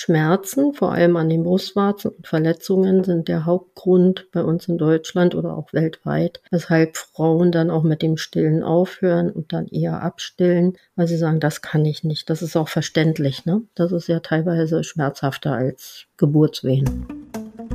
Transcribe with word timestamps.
Schmerzen, 0.00 0.72
vor 0.72 0.92
allem 0.92 1.16
an 1.18 1.28
den 1.28 1.42
Brustwarzen 1.42 2.12
und 2.12 2.26
Verletzungen 2.26 3.04
sind 3.04 3.28
der 3.28 3.44
Hauptgrund 3.44 4.28
bei 4.32 4.42
uns 4.42 4.66
in 4.66 4.78
Deutschland 4.78 5.34
oder 5.34 5.54
auch 5.54 5.74
weltweit, 5.74 6.40
weshalb 6.50 6.96
Frauen 6.96 7.52
dann 7.52 7.68
auch 7.68 7.82
mit 7.82 8.00
dem 8.00 8.16
Stillen 8.16 8.62
aufhören 8.62 9.30
und 9.30 9.52
dann 9.52 9.66
eher 9.66 10.02
abstillen, 10.02 10.78
weil 10.96 11.06
sie 11.06 11.18
sagen, 11.18 11.38
das 11.38 11.60
kann 11.60 11.84
ich 11.84 12.02
nicht. 12.02 12.30
Das 12.30 12.40
ist 12.40 12.56
auch 12.56 12.70
verständlich, 12.70 13.44
ne? 13.44 13.60
Das 13.74 13.92
ist 13.92 14.08
ja 14.08 14.20
teilweise 14.20 14.84
schmerzhafter 14.84 15.52
als 15.52 16.06
Geburtswehen. 16.16 17.06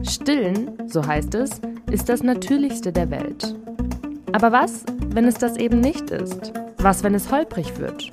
Stillen, 0.02 0.72
so 0.88 1.06
heißt 1.06 1.36
es, 1.36 1.62
ist 1.92 2.10
das 2.10 2.24
Natürlichste 2.24 2.92
der 2.92 3.12
Welt. 3.12 3.54
Aber 4.32 4.52
was, 4.52 4.84
wenn 5.10 5.26
es 5.26 5.36
das 5.36 5.58
eben 5.58 5.80
nicht 5.80 6.10
ist? 6.10 6.54
Was, 6.80 7.04
wenn 7.04 7.14
es 7.14 7.32
holprig 7.32 7.78
wird? 7.78 8.10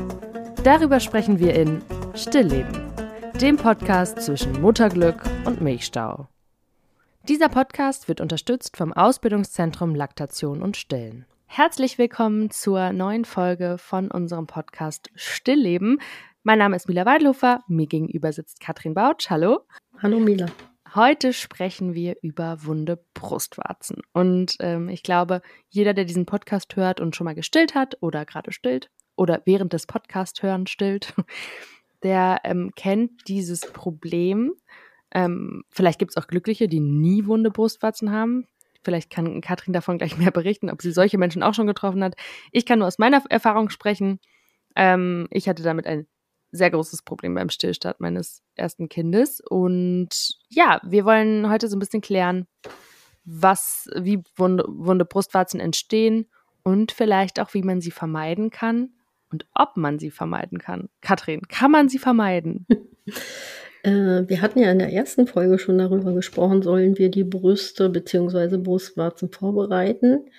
Darüber 0.64 1.00
sprechen 1.00 1.40
wir 1.40 1.54
in 1.54 1.80
Stillleben 2.14 2.92
dem 3.42 3.56
Podcast 3.56 4.22
zwischen 4.22 4.60
Mutterglück 4.60 5.20
und 5.44 5.60
Milchstau. 5.60 6.28
Dieser 7.28 7.48
Podcast 7.48 8.06
wird 8.06 8.20
unterstützt 8.20 8.76
vom 8.76 8.92
Ausbildungszentrum 8.92 9.96
Laktation 9.96 10.62
und 10.62 10.76
Stillen. 10.76 11.26
Herzlich 11.46 11.98
willkommen 11.98 12.52
zur 12.52 12.92
neuen 12.92 13.24
Folge 13.24 13.78
von 13.78 14.12
unserem 14.12 14.46
Podcast 14.46 15.10
Stillleben. 15.16 16.00
Mein 16.44 16.60
Name 16.60 16.76
ist 16.76 16.86
Mila 16.86 17.04
Weidhofer, 17.04 17.64
mir 17.66 17.88
gegenüber 17.88 18.32
sitzt 18.32 18.60
Katrin 18.60 18.94
Bautsch. 18.94 19.28
Hallo. 19.28 19.62
Hallo 19.98 20.20
Mila. 20.20 20.46
Heute 20.94 21.32
sprechen 21.32 21.94
wir 21.94 22.18
über 22.22 22.64
wunde 22.64 23.04
Brustwarzen. 23.12 24.02
Und 24.12 24.54
ähm, 24.60 24.88
ich 24.88 25.02
glaube, 25.02 25.42
jeder, 25.68 25.94
der 25.94 26.04
diesen 26.04 26.26
Podcast 26.26 26.76
hört 26.76 27.00
und 27.00 27.16
schon 27.16 27.24
mal 27.24 27.34
gestillt 27.34 27.74
hat 27.74 27.96
oder 28.02 28.24
gerade 28.24 28.52
stillt 28.52 28.88
oder 29.16 29.42
während 29.46 29.72
des 29.72 29.88
Podcast 29.88 30.44
hören 30.44 30.68
stillt, 30.68 31.12
der 32.02 32.40
ähm, 32.44 32.72
kennt 32.76 33.28
dieses 33.28 33.60
Problem. 33.60 34.52
Ähm, 35.14 35.64
vielleicht 35.70 35.98
gibt 35.98 36.12
es 36.12 36.16
auch 36.16 36.26
Glückliche, 36.26 36.68
die 36.68 36.80
nie 36.80 37.26
wunde 37.26 37.50
Brustwarzen 37.50 38.10
haben. 38.10 38.46
Vielleicht 38.82 39.10
kann 39.10 39.40
Katrin 39.40 39.72
davon 39.72 39.98
gleich 39.98 40.16
mehr 40.18 40.30
berichten, 40.30 40.70
ob 40.70 40.82
sie 40.82 40.92
solche 40.92 41.18
Menschen 41.18 41.42
auch 41.42 41.54
schon 41.54 41.66
getroffen 41.66 42.02
hat. 42.02 42.14
Ich 42.50 42.66
kann 42.66 42.78
nur 42.80 42.88
aus 42.88 42.98
meiner 42.98 43.22
Erfahrung 43.28 43.70
sprechen. 43.70 44.20
Ähm, 44.74 45.28
ich 45.30 45.48
hatte 45.48 45.62
damit 45.62 45.86
ein 45.86 46.06
sehr 46.50 46.70
großes 46.70 47.02
Problem 47.02 47.34
beim 47.34 47.48
Stillstand 47.48 48.00
meines 48.00 48.42
ersten 48.54 48.88
Kindes. 48.88 49.40
Und 49.40 50.10
ja, 50.48 50.80
wir 50.84 51.04
wollen 51.04 51.48
heute 51.48 51.68
so 51.68 51.76
ein 51.76 51.80
bisschen 51.80 52.02
klären, 52.02 52.46
was, 53.24 53.88
wie 53.96 54.22
wunde, 54.36 54.64
wunde 54.68 55.04
Brustwarzen 55.04 55.60
entstehen 55.60 56.28
und 56.62 56.92
vielleicht 56.92 57.40
auch, 57.40 57.54
wie 57.54 57.62
man 57.62 57.80
sie 57.80 57.90
vermeiden 57.90 58.50
kann 58.50 58.90
und 59.32 59.46
ob 59.54 59.76
man 59.76 59.98
sie 59.98 60.10
vermeiden 60.10 60.58
kann. 60.58 60.88
Katrin, 61.00 61.42
kann 61.48 61.70
man 61.70 61.88
sie 61.88 61.98
vermeiden? 61.98 62.66
Äh, 63.84 64.28
wir 64.28 64.42
hatten 64.42 64.60
ja 64.60 64.70
in 64.70 64.78
der 64.78 64.92
ersten 64.92 65.26
Folge 65.26 65.58
schon 65.58 65.76
darüber 65.78 66.12
gesprochen, 66.12 66.62
sollen 66.62 66.98
wir 66.98 67.10
die 67.10 67.24
Brüste 67.24 67.90
bzw. 67.90 68.58
Brustwarzen 68.58 69.32
vorbereiten. 69.32 70.30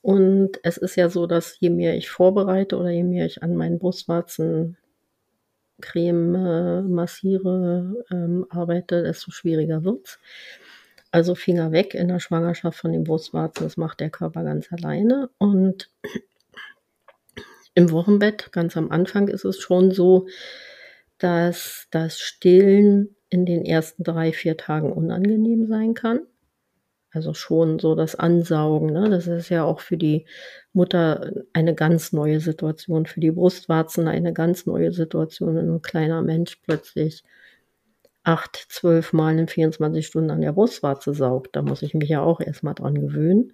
Und 0.00 0.58
es 0.64 0.78
ist 0.78 0.96
ja 0.96 1.08
so, 1.08 1.28
dass 1.28 1.60
je 1.60 1.70
mehr 1.70 1.96
ich 1.96 2.10
vorbereite 2.10 2.76
oder 2.76 2.90
je 2.90 3.04
mehr 3.04 3.24
ich 3.24 3.40
an 3.44 3.54
meinen 3.54 3.78
Brustwarzen 3.78 4.76
Creme 5.80 6.34
äh, 6.34 6.82
massiere, 6.82 8.04
ähm, 8.10 8.46
arbeite, 8.50 9.02
desto 9.02 9.30
schwieriger 9.30 9.84
wird's. 9.84 10.18
Also 11.10 11.34
Finger 11.34 11.72
weg 11.72 11.94
in 11.94 12.08
der 12.08 12.20
Schwangerschaft 12.20 12.78
von 12.78 12.92
den 12.92 13.04
Brustwarzen, 13.04 13.64
das 13.64 13.76
macht 13.76 14.00
der 14.00 14.10
Körper 14.10 14.44
ganz 14.44 14.72
alleine. 14.72 15.28
Und 15.38 15.90
im 17.74 17.90
Wochenbett, 17.90 18.52
ganz 18.52 18.76
am 18.76 18.90
Anfang, 18.90 19.28
ist 19.28 19.44
es 19.44 19.58
schon 19.58 19.90
so, 19.90 20.26
dass 21.18 21.86
das 21.90 22.18
Stillen 22.18 23.16
in 23.28 23.46
den 23.46 23.64
ersten 23.64 24.04
drei, 24.04 24.32
vier 24.32 24.56
Tagen 24.56 24.92
unangenehm 24.92 25.66
sein 25.66 25.94
kann. 25.94 26.20
Also 27.12 27.34
schon 27.34 27.78
so 27.78 27.94
das 27.94 28.14
Ansaugen. 28.14 28.92
Ne? 28.92 29.10
Das 29.10 29.26
ist 29.26 29.50
ja 29.50 29.64
auch 29.64 29.80
für 29.80 29.96
die 29.96 30.26
Mutter 30.72 31.44
eine 31.52 31.74
ganz 31.74 32.12
neue 32.12 32.40
Situation, 32.40 33.06
für 33.06 33.20
die 33.20 33.30
Brustwarzen 33.30 34.08
eine 34.08 34.32
ganz 34.32 34.66
neue 34.66 34.92
Situation, 34.92 35.54
wenn 35.54 35.70
ein 35.70 35.82
kleiner 35.82 36.22
Mensch 36.22 36.56
plötzlich 36.56 37.22
acht, 38.24 38.66
zwölf 38.68 39.12
Mal 39.12 39.38
in 39.38 39.48
24 39.48 40.06
Stunden 40.06 40.30
an 40.30 40.40
der 40.40 40.52
Brustwarze 40.52 41.12
saugt. 41.12 41.54
Da 41.54 41.62
muss 41.62 41.82
ich 41.82 41.92
mich 41.94 42.08
ja 42.08 42.22
auch 42.22 42.40
erstmal 42.40 42.74
dran 42.74 43.00
gewöhnen. 43.00 43.52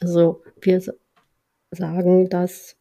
Also 0.00 0.42
wir 0.60 0.82
sagen, 1.70 2.28
dass 2.28 2.76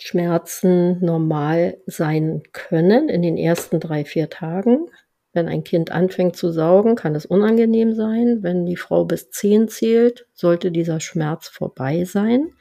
Schmerzen 0.00 1.04
normal 1.04 1.78
sein 1.86 2.42
können 2.52 3.08
in 3.08 3.22
den 3.22 3.36
ersten 3.36 3.80
drei, 3.80 4.04
vier 4.04 4.30
Tagen. 4.30 4.86
Wenn 5.32 5.48
ein 5.48 5.64
Kind 5.64 5.90
anfängt 5.90 6.36
zu 6.36 6.50
saugen, 6.50 6.94
kann 6.94 7.14
es 7.14 7.26
unangenehm 7.26 7.94
sein. 7.94 8.42
Wenn 8.42 8.64
die 8.64 8.76
Frau 8.76 9.04
bis 9.04 9.30
zehn 9.30 9.68
zählt, 9.68 10.26
sollte 10.32 10.70
dieser 10.70 11.00
Schmerz 11.00 11.48
vorbei 11.48 12.04
sein. 12.04 12.52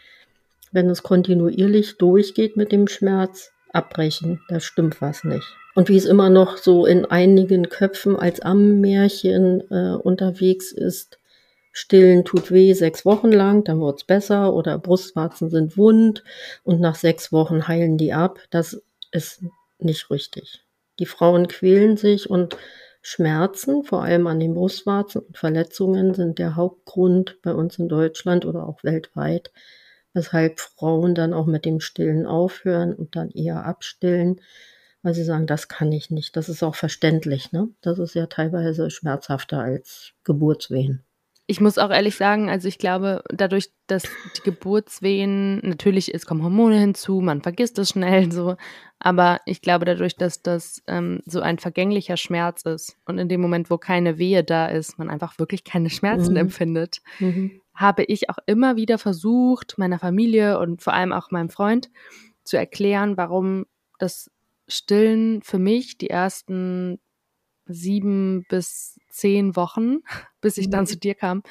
Wenn 0.72 0.90
es 0.90 1.04
kontinuierlich 1.04 1.98
durchgeht 1.98 2.58
mit 2.58 2.72
dem 2.72 2.88
Schmerz, 2.88 3.52
abbrechen, 3.72 4.42
da 4.50 4.60
stimmt 4.60 5.02
was 5.02 5.24
nicht. 5.24 5.48
Und 5.76 5.90
wie 5.90 5.98
es 5.98 6.06
immer 6.06 6.30
noch 6.30 6.58
so 6.58 6.86
in 6.86 7.06
einigen 7.06 7.70
Köpfen 7.70 8.16
als 8.16 8.42
Ammenmärchen 8.42 9.62
äh, 9.70 9.96
unterwegs 9.96 10.72
ist, 10.72 11.20
Stillen 11.80 12.26
tut 12.26 12.50
weh 12.50 12.74
sechs 12.74 13.06
Wochen 13.06 13.32
lang, 13.32 13.64
dann 13.64 13.80
wird's 13.80 14.04
besser 14.04 14.52
oder 14.52 14.80
Brustwarzen 14.80 15.52
sind 15.52 15.78
wund 15.78 16.24
und 16.64 16.80
nach 16.80 16.96
sechs 16.96 17.32
Wochen 17.32 17.68
heilen 17.68 18.00
die 18.00 18.14
ab. 18.14 18.40
Das 18.50 18.82
ist 19.12 19.44
nicht 19.78 20.10
richtig. 20.10 20.66
Die 20.98 21.06
Frauen 21.06 21.48
quälen 21.48 21.96
sich 21.96 22.32
und 22.32 22.58
Schmerzen, 23.04 23.84
vor 23.84 24.02
allem 24.02 24.26
an 24.26 24.40
den 24.40 24.56
Brustwarzen 24.56 25.22
und 25.22 25.38
Verletzungen, 25.38 26.16
sind 26.16 26.40
der 26.40 26.56
Hauptgrund 26.56 27.38
bei 27.44 27.54
uns 27.54 27.78
in 27.78 27.90
Deutschland 27.90 28.48
oder 28.48 28.68
auch 28.68 28.84
weltweit, 28.84 29.52
weshalb 30.14 30.60
Frauen 30.60 31.14
dann 31.14 31.32
auch 31.32 31.46
mit 31.46 31.64
dem 31.64 31.80
Stillen 31.80 32.26
aufhören 32.26 32.96
und 32.96 33.16
dann 33.16 33.30
eher 33.30 33.66
abstillen, 33.66 34.42
weil 35.04 35.14
sie 35.14 35.24
sagen, 35.24 35.46
das 35.46 35.68
kann 35.68 35.92
ich 35.92 36.10
nicht. 36.10 36.36
Das 36.38 36.50
ist 36.50 36.64
auch 36.64 36.74
verständlich. 36.74 37.52
Ne? 37.52 37.70
Das 37.82 38.00
ist 38.00 38.16
ja 38.16 38.26
teilweise 38.26 38.90
schmerzhafter 38.90 39.60
als 39.60 40.14
Geburtswehen. 40.24 41.04
Ich 41.50 41.62
muss 41.62 41.78
auch 41.78 41.92
ehrlich 41.92 42.18
sagen, 42.18 42.50
also 42.50 42.68
ich 42.68 42.78
glaube, 42.78 43.24
dadurch, 43.30 43.70
dass 43.88 44.04
die 44.36 44.42
Geburtswehen, 44.44 45.60
natürlich, 45.60 46.14
es 46.14 46.26
kommen 46.26 46.44
Hormone 46.44 46.78
hinzu, 46.78 47.22
man 47.22 47.42
vergisst 47.42 47.80
es 47.80 47.90
schnell 47.90 48.30
so, 48.34 48.58
aber 49.00 49.40
ich 49.46 49.62
glaube, 49.62 49.86
dadurch, 49.86 50.18
dass 50.18 50.42
das 50.42 50.84
ähm, 50.88 51.22
so 51.26 51.40
ein 51.40 51.58
vergänglicher 51.58 52.18
Schmerz 52.18 52.64
ist 52.64 52.98
und 53.06 53.18
in 53.18 53.30
dem 53.30 53.40
Moment, 53.40 53.70
wo 53.70 53.78
keine 53.78 54.18
Wehe 54.18 54.44
da 54.44 54.68
ist, 54.68 55.00
man 55.00 55.10
einfach 55.10 55.40
wirklich 55.40 55.64
keine 55.64 55.90
Schmerzen 55.90 56.32
mhm. 56.32 56.38
empfindet, 56.38 57.02
mhm. 57.20 57.62
habe 57.74 58.04
ich 58.04 58.30
auch 58.30 58.40
immer 58.46 58.76
wieder 58.76 58.98
versucht, 58.98 59.78
meiner 59.78 60.00
Familie 60.00 60.60
und 60.60 60.82
vor 60.82 60.94
allem 60.94 61.14
auch 61.14 61.32
meinem 61.32 61.50
Freund 61.50 61.90
zu 62.44 62.58
erklären, 62.58 63.16
warum 63.16 63.68
das 64.00 64.30
Stillen 64.68 65.42
für 65.44 65.60
mich 65.60 65.98
die 65.98 66.10
ersten 66.10 67.00
sieben 67.68 68.46
bis 68.50 69.00
zehn 69.10 69.56
Wochen, 69.56 69.98
bis 70.42 70.58
ich 70.58 70.70
dann 70.70 70.82
mhm. 70.82 70.88
zu 70.88 70.98
dir 70.98 71.16
kam, 71.16 71.44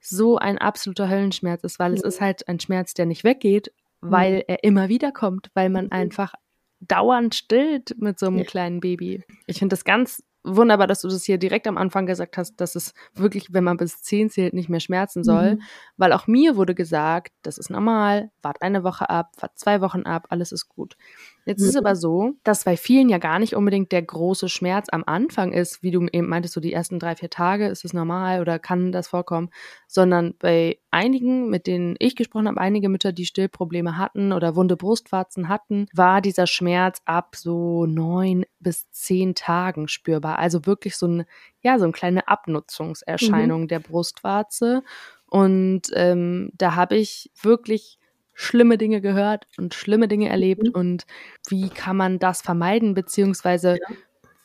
so 0.00 0.36
ein 0.36 0.58
absoluter 0.58 1.08
Höllenschmerz 1.08 1.62
ist, 1.64 1.78
weil 1.78 1.94
es 1.94 2.02
ist 2.02 2.20
halt 2.20 2.48
ein 2.48 2.58
Schmerz, 2.58 2.94
der 2.94 3.06
nicht 3.06 3.24
weggeht, 3.24 3.72
weil 4.00 4.36
mhm. 4.36 4.44
er 4.48 4.64
immer 4.64 4.88
wieder 4.88 5.12
kommt, 5.12 5.50
weil 5.54 5.70
man 5.70 5.86
mhm. 5.86 5.92
einfach 5.92 6.34
dauernd 6.80 7.34
stillt 7.34 7.94
mit 7.98 8.18
so 8.18 8.26
einem 8.26 8.38
ja. 8.38 8.44
kleinen 8.44 8.80
Baby. 8.80 9.22
Ich 9.46 9.60
finde 9.60 9.74
das 9.74 9.84
ganz 9.84 10.22
wunderbar, 10.44 10.86
dass 10.86 11.02
du 11.02 11.08
das 11.08 11.24
hier 11.24 11.38
direkt 11.38 11.66
am 11.66 11.78
Anfang 11.78 12.06
gesagt 12.06 12.36
hast, 12.36 12.56
dass 12.56 12.74
es 12.74 12.94
wirklich, 13.14 13.52
wenn 13.52 13.64
man 13.64 13.76
bis 13.76 14.02
zehn 14.02 14.28
zählt, 14.28 14.54
nicht 14.54 14.68
mehr 14.68 14.80
schmerzen 14.80 15.22
soll. 15.22 15.54
Mhm. 15.54 15.62
Weil 15.96 16.12
auch 16.12 16.26
mir 16.26 16.56
wurde 16.56 16.74
gesagt, 16.74 17.32
das 17.42 17.58
ist 17.58 17.70
normal, 17.70 18.30
wart 18.42 18.60
eine 18.62 18.82
Woche 18.82 19.08
ab, 19.08 19.30
wart 19.38 19.56
zwei 19.58 19.80
Wochen 19.80 20.02
ab, 20.02 20.26
alles 20.30 20.52
ist 20.52 20.68
gut. 20.68 20.96
Jetzt 21.44 21.60
mhm. 21.60 21.64
ist 21.64 21.70
es 21.70 21.76
aber 21.76 21.96
so, 21.96 22.34
dass 22.44 22.64
bei 22.64 22.76
vielen 22.76 23.08
ja 23.08 23.18
gar 23.18 23.38
nicht 23.38 23.56
unbedingt 23.56 23.90
der 23.90 24.02
große 24.02 24.48
Schmerz 24.48 24.88
am 24.90 25.02
Anfang 25.06 25.52
ist, 25.52 25.82
wie 25.82 25.90
du 25.90 26.06
eben 26.12 26.28
meintest, 26.28 26.54
so 26.54 26.60
die 26.60 26.72
ersten 26.72 26.98
drei, 26.98 27.16
vier 27.16 27.30
Tage 27.30 27.66
ist 27.66 27.84
es 27.84 27.92
normal 27.92 28.40
oder 28.40 28.58
kann 28.58 28.92
das 28.92 29.08
vorkommen, 29.08 29.50
sondern 29.88 30.34
bei 30.38 30.78
einigen, 30.90 31.50
mit 31.50 31.66
denen 31.66 31.96
ich 31.98 32.14
gesprochen 32.14 32.48
habe, 32.48 32.60
einige 32.60 32.88
Mütter, 32.88 33.12
die 33.12 33.26
Stillprobleme 33.26 33.96
hatten 33.96 34.32
oder 34.32 34.54
wunde 34.54 34.76
Brustwarzen 34.76 35.48
hatten, 35.48 35.86
war 35.92 36.20
dieser 36.20 36.46
Schmerz 36.46 37.00
ab 37.04 37.34
so 37.36 37.86
neun 37.86 38.44
bis 38.60 38.90
zehn 38.90 39.34
Tagen 39.34 39.88
spürbar. 39.88 40.38
Also 40.38 40.66
wirklich 40.66 40.96
so 40.96 41.06
ein, 41.08 41.24
ja, 41.60 41.78
so 41.78 41.84
eine 41.84 41.92
kleine 41.92 42.28
Abnutzungserscheinung 42.28 43.62
mhm. 43.62 43.68
der 43.68 43.80
Brustwarze. 43.80 44.82
Und 45.26 45.82
ähm, 45.94 46.50
da 46.54 46.74
habe 46.74 46.96
ich 46.96 47.30
wirklich 47.40 47.98
schlimme 48.34 48.78
Dinge 48.78 49.00
gehört 49.00 49.46
und 49.58 49.74
schlimme 49.74 50.08
Dinge 50.08 50.28
erlebt 50.28 50.64
mhm. 50.64 50.74
und 50.74 51.04
wie 51.48 51.68
kann 51.68 51.96
man 51.96 52.18
das 52.18 52.42
vermeiden, 52.42 52.94
beziehungsweise 52.94 53.72
ja. 53.72 53.96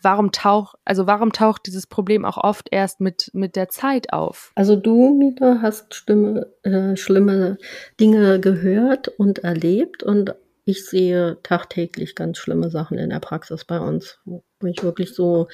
warum 0.01 0.31
taucht, 0.31 0.77
also 0.85 1.07
warum 1.07 1.31
taucht 1.31 1.67
dieses 1.67 1.87
Problem 1.87 2.25
auch 2.25 2.37
oft 2.37 2.67
erst 2.71 2.99
mit, 2.99 3.29
mit 3.33 3.55
der 3.55 3.69
Zeit 3.69 4.13
auf? 4.13 4.51
Also 4.55 4.75
du, 4.75 5.13
Mita, 5.17 5.59
hast 5.61 5.93
stimme, 5.93 6.47
äh, 6.63 6.95
schlimme 6.95 7.57
Dinge 7.99 8.39
gehört 8.39 9.07
und 9.07 9.39
erlebt 9.39 10.03
und 10.03 10.35
ich 10.67 10.85
sehe 10.85 11.37
tagtäglich 11.43 12.13
ganz 12.13 12.39
schlimme 12.39 12.69
Sachen 12.69 12.97
in 12.97 13.09
der 13.09 13.21
Praxis 13.21 13.63
bei 13.63 13.79
uns, 13.79 14.19
wo 14.25 14.43
ich 14.65 14.83
wirklich 14.83 15.15
so 15.15 15.47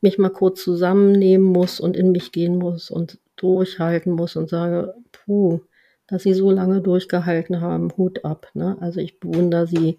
mich 0.00 0.18
mal 0.18 0.30
kurz 0.30 0.64
zusammennehmen 0.64 1.46
muss 1.46 1.78
und 1.78 1.96
in 1.96 2.10
mich 2.10 2.32
gehen 2.32 2.56
muss 2.56 2.90
und 2.90 3.20
durchhalten 3.36 4.12
muss 4.12 4.34
und 4.34 4.48
sage, 4.48 4.94
puh, 5.12 5.60
dass 6.10 6.24
sie 6.24 6.34
so 6.34 6.50
lange 6.50 6.80
durchgehalten 6.80 7.60
haben, 7.60 7.92
Hut 7.96 8.24
ab. 8.24 8.48
Ne? 8.54 8.76
Also 8.80 9.00
ich 9.00 9.20
bewundere 9.20 9.66
sie, 9.66 9.98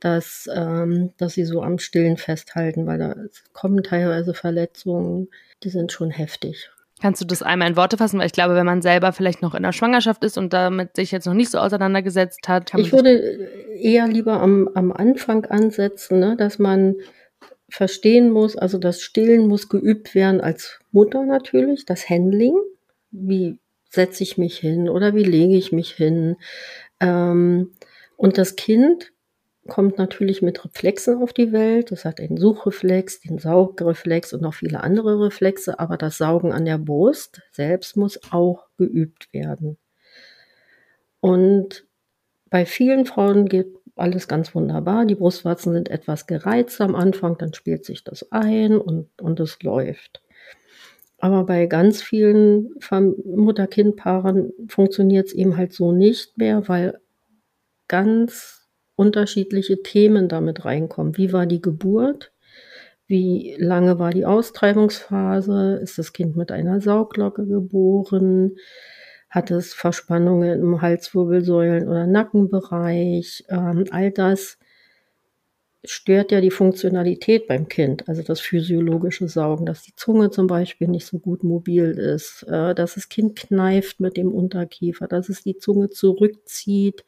dass, 0.00 0.48
ähm, 0.52 1.12
dass 1.16 1.34
sie 1.34 1.44
so 1.44 1.62
am 1.62 1.78
Stillen 1.78 2.16
festhalten, 2.16 2.86
weil 2.86 2.98
da 2.98 3.14
kommen 3.52 3.82
teilweise 3.82 4.34
Verletzungen, 4.34 5.28
die 5.62 5.70
sind 5.70 5.92
schon 5.92 6.10
heftig. 6.10 6.70
Kannst 7.00 7.20
du 7.20 7.26
das 7.26 7.42
einmal 7.42 7.68
in 7.68 7.76
Worte 7.76 7.98
fassen? 7.98 8.18
Weil 8.18 8.26
ich 8.26 8.32
glaube, 8.32 8.54
wenn 8.54 8.66
man 8.66 8.80
selber 8.80 9.12
vielleicht 9.12 9.42
noch 9.42 9.54
in 9.54 9.62
der 9.62 9.72
Schwangerschaft 9.72 10.24
ist 10.24 10.38
und 10.38 10.52
damit 10.52 10.96
sich 10.96 11.12
jetzt 11.12 11.26
noch 11.26 11.34
nicht 11.34 11.50
so 11.50 11.58
auseinandergesetzt 11.58 12.48
hat. 12.48 12.72
Ich 12.76 12.92
würde 12.92 13.10
eher 13.78 14.08
lieber 14.08 14.40
am, 14.40 14.68
am 14.74 14.92
Anfang 14.92 15.44
ansetzen, 15.44 16.18
ne, 16.18 16.36
dass 16.36 16.58
man 16.58 16.96
verstehen 17.68 18.30
muss, 18.30 18.56
also 18.56 18.78
das 18.78 19.02
Stillen 19.02 19.46
muss 19.48 19.68
geübt 19.68 20.14
werden 20.14 20.40
als 20.40 20.78
Mutter 20.92 21.24
natürlich, 21.24 21.84
das 21.84 22.08
Handling. 22.08 22.54
Wie 23.10 23.58
setze 23.88 24.22
ich 24.22 24.38
mich 24.38 24.58
hin 24.58 24.88
oder 24.88 25.14
wie 25.14 25.24
lege 25.24 25.56
ich 25.56 25.72
mich 25.72 25.92
hin? 25.92 26.36
Ähm, 27.00 27.72
und 28.16 28.38
das 28.38 28.56
Kind 28.56 29.12
kommt 29.66 29.98
natürlich 29.98 30.42
mit 30.42 30.64
Reflexen 30.64 31.22
auf 31.22 31.32
die 31.32 31.52
Welt. 31.52 31.90
Das 31.90 32.04
hat 32.04 32.18
den 32.18 32.36
Suchreflex, 32.36 33.20
den 33.20 33.38
Saugreflex 33.38 34.32
und 34.32 34.42
noch 34.42 34.54
viele 34.54 34.82
andere 34.82 35.20
Reflexe, 35.20 35.78
aber 35.78 35.96
das 35.96 36.18
Saugen 36.18 36.52
an 36.52 36.64
der 36.64 36.78
Brust 36.78 37.42
selbst 37.52 37.96
muss 37.96 38.20
auch 38.30 38.66
geübt 38.78 39.32
werden. 39.32 39.76
Und 41.20 41.86
bei 42.48 42.64
vielen 42.64 43.06
Frauen 43.06 43.46
geht 43.46 43.74
alles 43.96 44.28
ganz 44.28 44.54
wunderbar. 44.54 45.06
Die 45.06 45.14
Brustwarzen 45.14 45.72
sind 45.72 45.88
etwas 45.88 46.26
gereizt 46.26 46.80
am 46.80 46.94
Anfang, 46.94 47.38
dann 47.38 47.54
spielt 47.54 47.84
sich 47.84 48.04
das 48.04 48.30
ein 48.30 48.78
und, 48.78 49.08
und 49.20 49.40
es 49.40 49.62
läuft. 49.62 50.22
Aber 51.18 51.44
bei 51.44 51.66
ganz 51.66 52.02
vielen 52.02 52.74
Mutter-Kind-Paaren 53.24 54.52
funktioniert 54.68 55.28
es 55.28 55.32
eben 55.32 55.56
halt 55.56 55.72
so 55.72 55.92
nicht 55.92 56.36
mehr, 56.36 56.68
weil 56.68 57.00
ganz 57.88 58.68
unterschiedliche 58.96 59.82
Themen 59.82 60.28
damit 60.28 60.64
reinkommen. 60.64 61.16
Wie 61.16 61.32
war 61.32 61.46
die 61.46 61.62
Geburt? 61.62 62.32
Wie 63.06 63.56
lange 63.58 63.98
war 63.98 64.10
die 64.10 64.26
Austreibungsphase? 64.26 65.78
Ist 65.82 65.98
das 65.98 66.12
Kind 66.12 66.36
mit 66.36 66.50
einer 66.50 66.80
Sauglocke 66.80 67.46
geboren? 67.46 68.56
Hat 69.30 69.50
es 69.50 69.74
Verspannungen 69.74 70.60
im 70.60 70.80
Halswirbelsäulen- 70.80 71.88
oder 71.88 72.06
Nackenbereich? 72.06 73.44
Ähm, 73.48 73.84
all 73.90 74.10
das 74.10 74.58
stört 75.90 76.32
ja 76.32 76.40
die 76.40 76.50
Funktionalität 76.50 77.46
beim 77.46 77.68
Kind, 77.68 78.08
also 78.08 78.22
das 78.22 78.40
physiologische 78.40 79.28
Saugen, 79.28 79.66
dass 79.66 79.82
die 79.82 79.94
Zunge 79.96 80.30
zum 80.30 80.46
Beispiel 80.46 80.88
nicht 80.88 81.06
so 81.06 81.18
gut 81.18 81.44
mobil 81.44 81.90
ist, 81.92 82.44
äh, 82.44 82.74
dass 82.74 82.94
das 82.94 83.08
Kind 83.08 83.36
kneift 83.36 84.00
mit 84.00 84.16
dem 84.16 84.32
Unterkiefer, 84.32 85.08
dass 85.08 85.28
es 85.28 85.42
die 85.42 85.58
Zunge 85.58 85.90
zurückzieht, 85.90 87.04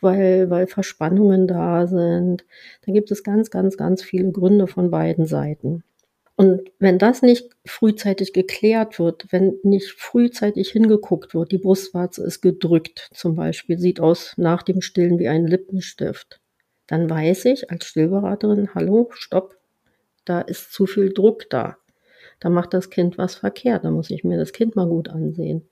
weil, 0.00 0.50
weil 0.50 0.66
Verspannungen 0.66 1.46
da 1.46 1.86
sind. 1.86 2.44
Da 2.86 2.92
gibt 2.92 3.10
es 3.10 3.22
ganz, 3.22 3.50
ganz, 3.50 3.76
ganz 3.76 4.02
viele 4.02 4.30
Gründe 4.30 4.66
von 4.66 4.90
beiden 4.90 5.26
Seiten. 5.26 5.84
Und 6.40 6.70
wenn 6.78 6.98
das 6.98 7.20
nicht 7.20 7.50
frühzeitig 7.66 8.32
geklärt 8.32 8.98
wird, 8.98 9.26
wenn 9.30 9.58
nicht 9.62 9.90
frühzeitig 9.90 10.70
hingeguckt 10.70 11.34
wird, 11.34 11.52
die 11.52 11.58
Brustwarze 11.58 12.24
ist 12.24 12.40
gedrückt 12.40 13.10
zum 13.12 13.34
Beispiel, 13.34 13.78
sieht 13.78 14.00
aus 14.00 14.32
nach 14.38 14.62
dem 14.62 14.80
Stillen 14.80 15.18
wie 15.18 15.28
ein 15.28 15.46
Lippenstift, 15.46 16.40
dann 16.90 17.08
weiß 17.08 17.44
ich 17.44 17.70
als 17.70 17.86
Stillberaterin, 17.86 18.74
hallo, 18.74 19.10
stopp, 19.12 19.56
da 20.24 20.40
ist 20.40 20.72
zu 20.72 20.86
viel 20.86 21.12
Druck 21.12 21.48
da. 21.48 21.76
Da 22.40 22.48
macht 22.50 22.74
das 22.74 22.90
Kind 22.90 23.16
was 23.16 23.36
verkehrt, 23.36 23.84
da 23.84 23.92
muss 23.92 24.10
ich 24.10 24.24
mir 24.24 24.38
das 24.38 24.52
Kind 24.52 24.74
mal 24.74 24.88
gut 24.88 25.08
ansehen. 25.08 25.68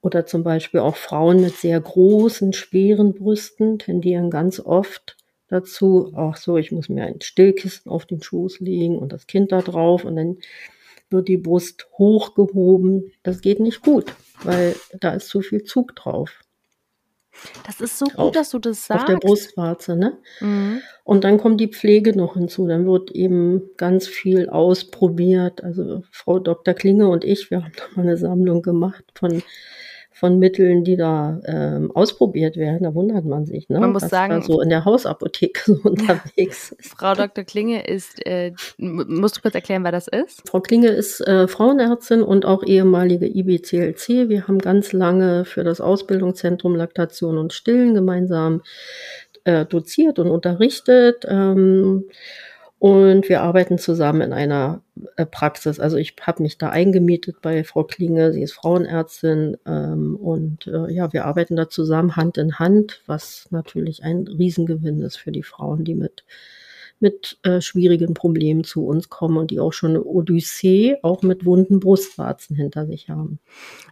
Oder 0.00 0.24
zum 0.24 0.42
Beispiel 0.42 0.80
auch 0.80 0.96
Frauen 0.96 1.42
mit 1.42 1.54
sehr 1.56 1.78
großen, 1.78 2.54
schweren 2.54 3.12
Brüsten 3.12 3.78
tendieren 3.78 4.30
ganz 4.30 4.60
oft 4.60 5.18
dazu, 5.48 6.10
ach 6.16 6.38
so, 6.38 6.56
ich 6.56 6.72
muss 6.72 6.88
mir 6.88 7.04
ein 7.04 7.20
Stillkissen 7.20 7.90
auf 7.90 8.06
den 8.06 8.22
Schoß 8.22 8.60
legen 8.60 8.98
und 8.98 9.12
das 9.12 9.26
Kind 9.26 9.52
da 9.52 9.60
drauf 9.60 10.06
und 10.06 10.16
dann 10.16 10.38
wird 11.10 11.28
die 11.28 11.36
Brust 11.36 11.86
hochgehoben. 11.98 13.12
Das 13.22 13.42
geht 13.42 13.60
nicht 13.60 13.82
gut, 13.82 14.14
weil 14.42 14.74
da 15.00 15.12
ist 15.12 15.28
zu 15.28 15.42
viel 15.42 15.64
Zug 15.64 15.94
drauf. 15.96 16.43
Das 17.66 17.80
ist 17.80 17.98
so 17.98 18.06
gut, 18.06 18.18
auf, 18.18 18.32
dass 18.32 18.50
du 18.50 18.58
das 18.58 18.86
sagst. 18.86 19.04
Auf 19.04 19.10
der 19.10 19.16
Brustwarze, 19.16 19.96
ne? 19.96 20.18
Mhm. 20.40 20.80
Und 21.04 21.24
dann 21.24 21.38
kommt 21.38 21.60
die 21.60 21.68
Pflege 21.68 22.16
noch 22.16 22.34
hinzu. 22.34 22.66
Dann 22.66 22.86
wird 22.86 23.10
eben 23.10 23.70
ganz 23.76 24.06
viel 24.06 24.48
ausprobiert. 24.48 25.62
Also 25.62 26.02
Frau 26.10 26.38
Dr. 26.38 26.74
Klinge 26.74 27.08
und 27.08 27.24
ich, 27.24 27.50
wir 27.50 27.64
haben 27.64 27.72
da 27.76 27.84
mal 27.94 28.02
eine 28.02 28.16
Sammlung 28.16 28.62
gemacht 28.62 29.04
von 29.14 29.42
von 30.14 30.38
Mitteln, 30.38 30.84
die 30.84 30.96
da 30.96 31.40
ähm, 31.44 31.90
ausprobiert 31.92 32.56
werden. 32.56 32.84
Da 32.84 32.94
wundert 32.94 33.24
man 33.24 33.46
sich, 33.46 33.68
ne? 33.68 33.80
Man 33.80 33.92
muss 33.92 34.02
was 34.04 34.10
sagen, 34.10 34.34
da 34.34 34.42
so 34.42 34.60
in 34.60 34.68
der 34.68 34.84
Hausapotheke 34.84 35.60
so 35.66 35.88
unterwegs 35.88 36.70
ist. 36.70 36.94
Frau 36.96 37.14
Dr. 37.14 37.42
Klinge 37.42 37.84
ist, 37.84 38.24
äh, 38.24 38.52
musst 38.78 39.36
du 39.36 39.40
kurz 39.42 39.56
erklären, 39.56 39.82
wer 39.82 39.90
das 39.90 40.06
ist? 40.06 40.48
Frau 40.48 40.60
Klinge 40.60 40.88
ist 40.88 41.20
äh, 41.20 41.48
Frauenärztin 41.48 42.22
und 42.22 42.46
auch 42.46 42.62
ehemalige 42.62 43.26
IBCLC. 43.26 44.28
Wir 44.28 44.46
haben 44.46 44.58
ganz 44.58 44.92
lange 44.92 45.44
für 45.44 45.64
das 45.64 45.80
Ausbildungszentrum 45.80 46.76
Laktation 46.76 47.36
und 47.36 47.52
Stillen 47.52 47.94
gemeinsam 47.94 48.62
äh, 49.42 49.66
doziert 49.66 50.20
und 50.20 50.30
unterrichtet. 50.30 51.24
Ähm, 51.28 52.04
und 52.84 53.30
wir 53.30 53.40
arbeiten 53.40 53.78
zusammen 53.78 54.20
in 54.20 54.34
einer 54.34 54.82
äh, 55.16 55.24
Praxis. 55.24 55.80
Also 55.80 55.96
ich 55.96 56.16
habe 56.20 56.42
mich 56.42 56.58
da 56.58 56.68
eingemietet 56.68 57.36
bei 57.40 57.64
Frau 57.64 57.84
Klinge, 57.84 58.30
sie 58.34 58.42
ist 58.42 58.52
Frauenärztin 58.52 59.56
ähm, 59.64 60.16
und 60.16 60.66
äh, 60.66 60.92
ja, 60.92 61.10
wir 61.14 61.24
arbeiten 61.24 61.56
da 61.56 61.70
zusammen 61.70 62.14
Hand 62.14 62.36
in 62.36 62.58
Hand, 62.58 63.00
was 63.06 63.48
natürlich 63.48 64.04
ein 64.04 64.26
Riesengewinn 64.28 65.00
ist 65.00 65.16
für 65.16 65.32
die 65.32 65.42
Frauen, 65.42 65.84
die 65.84 65.94
mit 65.94 66.24
mit 67.00 67.38
äh, 67.42 67.60
schwierigen 67.60 68.14
Problemen 68.14 68.64
zu 68.64 68.86
uns 68.86 69.08
kommen 69.08 69.36
und 69.36 69.50
die 69.50 69.60
auch 69.60 69.72
schon 69.72 69.90
eine 69.90 70.04
Odyssee, 70.04 70.96
auch 71.02 71.22
mit 71.22 71.44
wunden 71.44 71.80
Brustwarzen 71.80 72.56
hinter 72.56 72.86
sich 72.86 73.08
haben. 73.08 73.38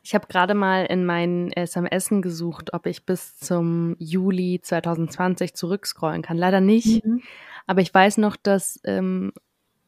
Ich 0.02 0.14
habe 0.14 0.26
gerade 0.28 0.54
mal 0.54 0.86
in 0.86 1.04
meinen 1.04 1.52
SMS 1.52 2.08
gesucht, 2.08 2.72
ob 2.72 2.86
ich 2.86 3.04
bis 3.04 3.36
zum 3.36 3.96
Juli 3.98 4.60
2020 4.62 5.54
zurückscrollen 5.54 6.22
kann. 6.22 6.38
Leider 6.38 6.60
nicht. 6.60 7.04
Mhm. 7.04 7.22
Aber 7.66 7.80
ich 7.80 7.92
weiß 7.92 8.18
noch, 8.18 8.36
dass, 8.36 8.80
ähm, 8.84 9.32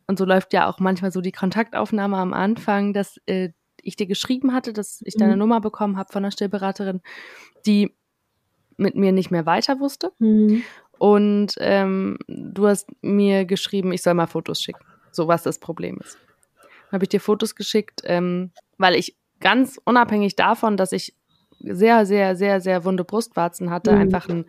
und 0.06 0.18
so 0.18 0.24
läuft 0.24 0.52
ja 0.52 0.68
auch 0.68 0.78
manchmal 0.78 1.12
so 1.12 1.20
die 1.20 1.32
Kontaktaufnahme 1.32 2.16
am 2.16 2.32
Anfang, 2.32 2.92
dass 2.92 3.20
äh, 3.26 3.50
ich 3.82 3.96
dir 3.96 4.06
geschrieben 4.06 4.52
hatte, 4.52 4.72
dass 4.72 5.02
ich 5.04 5.14
deine 5.14 5.32
mhm. 5.32 5.40
Nummer 5.40 5.60
bekommen 5.60 5.96
habe 5.96 6.12
von 6.12 6.24
einer 6.24 6.30
Stillberaterin, 6.30 7.00
die 7.66 7.94
mit 8.76 8.96
mir 8.96 9.12
nicht 9.12 9.30
mehr 9.30 9.46
weiter 9.46 9.80
wusste. 9.80 10.12
Mhm. 10.18 10.62
Und 11.04 11.56
ähm, 11.58 12.16
du 12.28 12.66
hast 12.66 12.88
mir 13.02 13.44
geschrieben, 13.44 13.92
ich 13.92 14.00
soll 14.00 14.14
mal 14.14 14.26
Fotos 14.26 14.62
schicken, 14.62 14.86
so 15.12 15.28
was 15.28 15.42
das 15.42 15.58
Problem 15.58 15.98
ist. 16.02 16.16
Dann 16.62 16.92
habe 16.92 17.04
ich 17.04 17.10
dir 17.10 17.20
Fotos 17.20 17.54
geschickt, 17.54 18.00
ähm, 18.04 18.52
weil 18.78 18.94
ich 18.94 19.14
ganz 19.38 19.78
unabhängig 19.84 20.34
davon, 20.34 20.78
dass 20.78 20.92
ich 20.92 21.14
sehr, 21.60 22.06
sehr, 22.06 22.36
sehr, 22.36 22.62
sehr 22.62 22.86
wunde 22.86 23.04
Brustwarzen 23.04 23.68
hatte, 23.68 23.92
mhm. 23.92 23.98
einfach 23.98 24.30
ein 24.30 24.46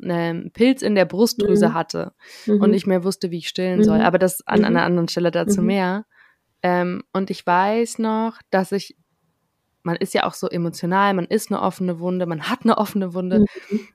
ähm, 0.00 0.52
Pilz 0.52 0.82
in 0.82 0.94
der 0.94 1.06
Brustdrüse 1.06 1.70
mhm. 1.70 1.74
hatte 1.74 2.12
mhm. 2.46 2.60
und 2.60 2.70
nicht 2.70 2.86
mehr 2.86 3.02
wusste, 3.02 3.32
wie 3.32 3.38
ich 3.38 3.48
stillen 3.48 3.82
soll. 3.82 3.98
Mhm. 3.98 4.04
Aber 4.04 4.20
das 4.20 4.46
an, 4.46 4.60
an 4.60 4.66
einer 4.66 4.82
mhm. 4.82 4.86
anderen 4.86 5.08
Stelle 5.08 5.32
dazu 5.32 5.60
mehr. 5.60 6.06
Ähm, 6.62 7.02
und 7.12 7.30
ich 7.30 7.44
weiß 7.44 7.98
noch, 7.98 8.38
dass 8.50 8.70
ich, 8.70 8.96
man 9.86 9.96
ist 9.96 10.14
ja 10.14 10.24
auch 10.24 10.34
so 10.34 10.48
emotional, 10.48 11.14
man 11.14 11.26
ist 11.26 11.50
eine 11.50 11.62
offene 11.62 12.00
Wunde, 12.00 12.26
man 12.26 12.48
hat 12.48 12.64
eine 12.64 12.76
offene 12.76 13.14
Wunde, 13.14 13.44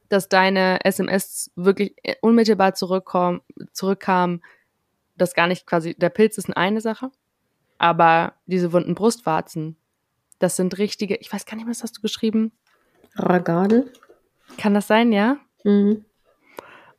dass 0.08 0.30
deine 0.30 0.84
SMS 0.86 1.52
wirklich 1.56 1.94
äh, 2.04 2.16
unmittelbar 2.22 2.74
zurückkam, 2.74 3.42
zurückkam, 3.74 4.42
dass 5.18 5.34
gar 5.34 5.48
nicht 5.48 5.68
quasi, 5.68 5.94
der 5.94 6.10
Pilz 6.10 6.38
ist 6.38 6.50
eine 6.56 6.80
Sache, 6.80 7.12
aber 7.78 8.36
diese 8.46 8.72
wunden 8.72 8.96
Brustwarzen, 8.96 9.76
das 10.40 10.56
sind 10.56 10.78
richtige, 10.78 11.18
ich 11.18 11.32
weiß 11.32 11.46
gar 11.46 11.58
nicht 11.58 11.68
was 11.68 11.84
hast 11.84 11.98
du 11.98 12.02
geschrieben? 12.02 12.54
Ragade. 13.16 13.92
Kann 14.58 14.74
das 14.74 14.88
sein, 14.88 15.12
ja? 15.12 15.38
Mhm. 15.66 16.06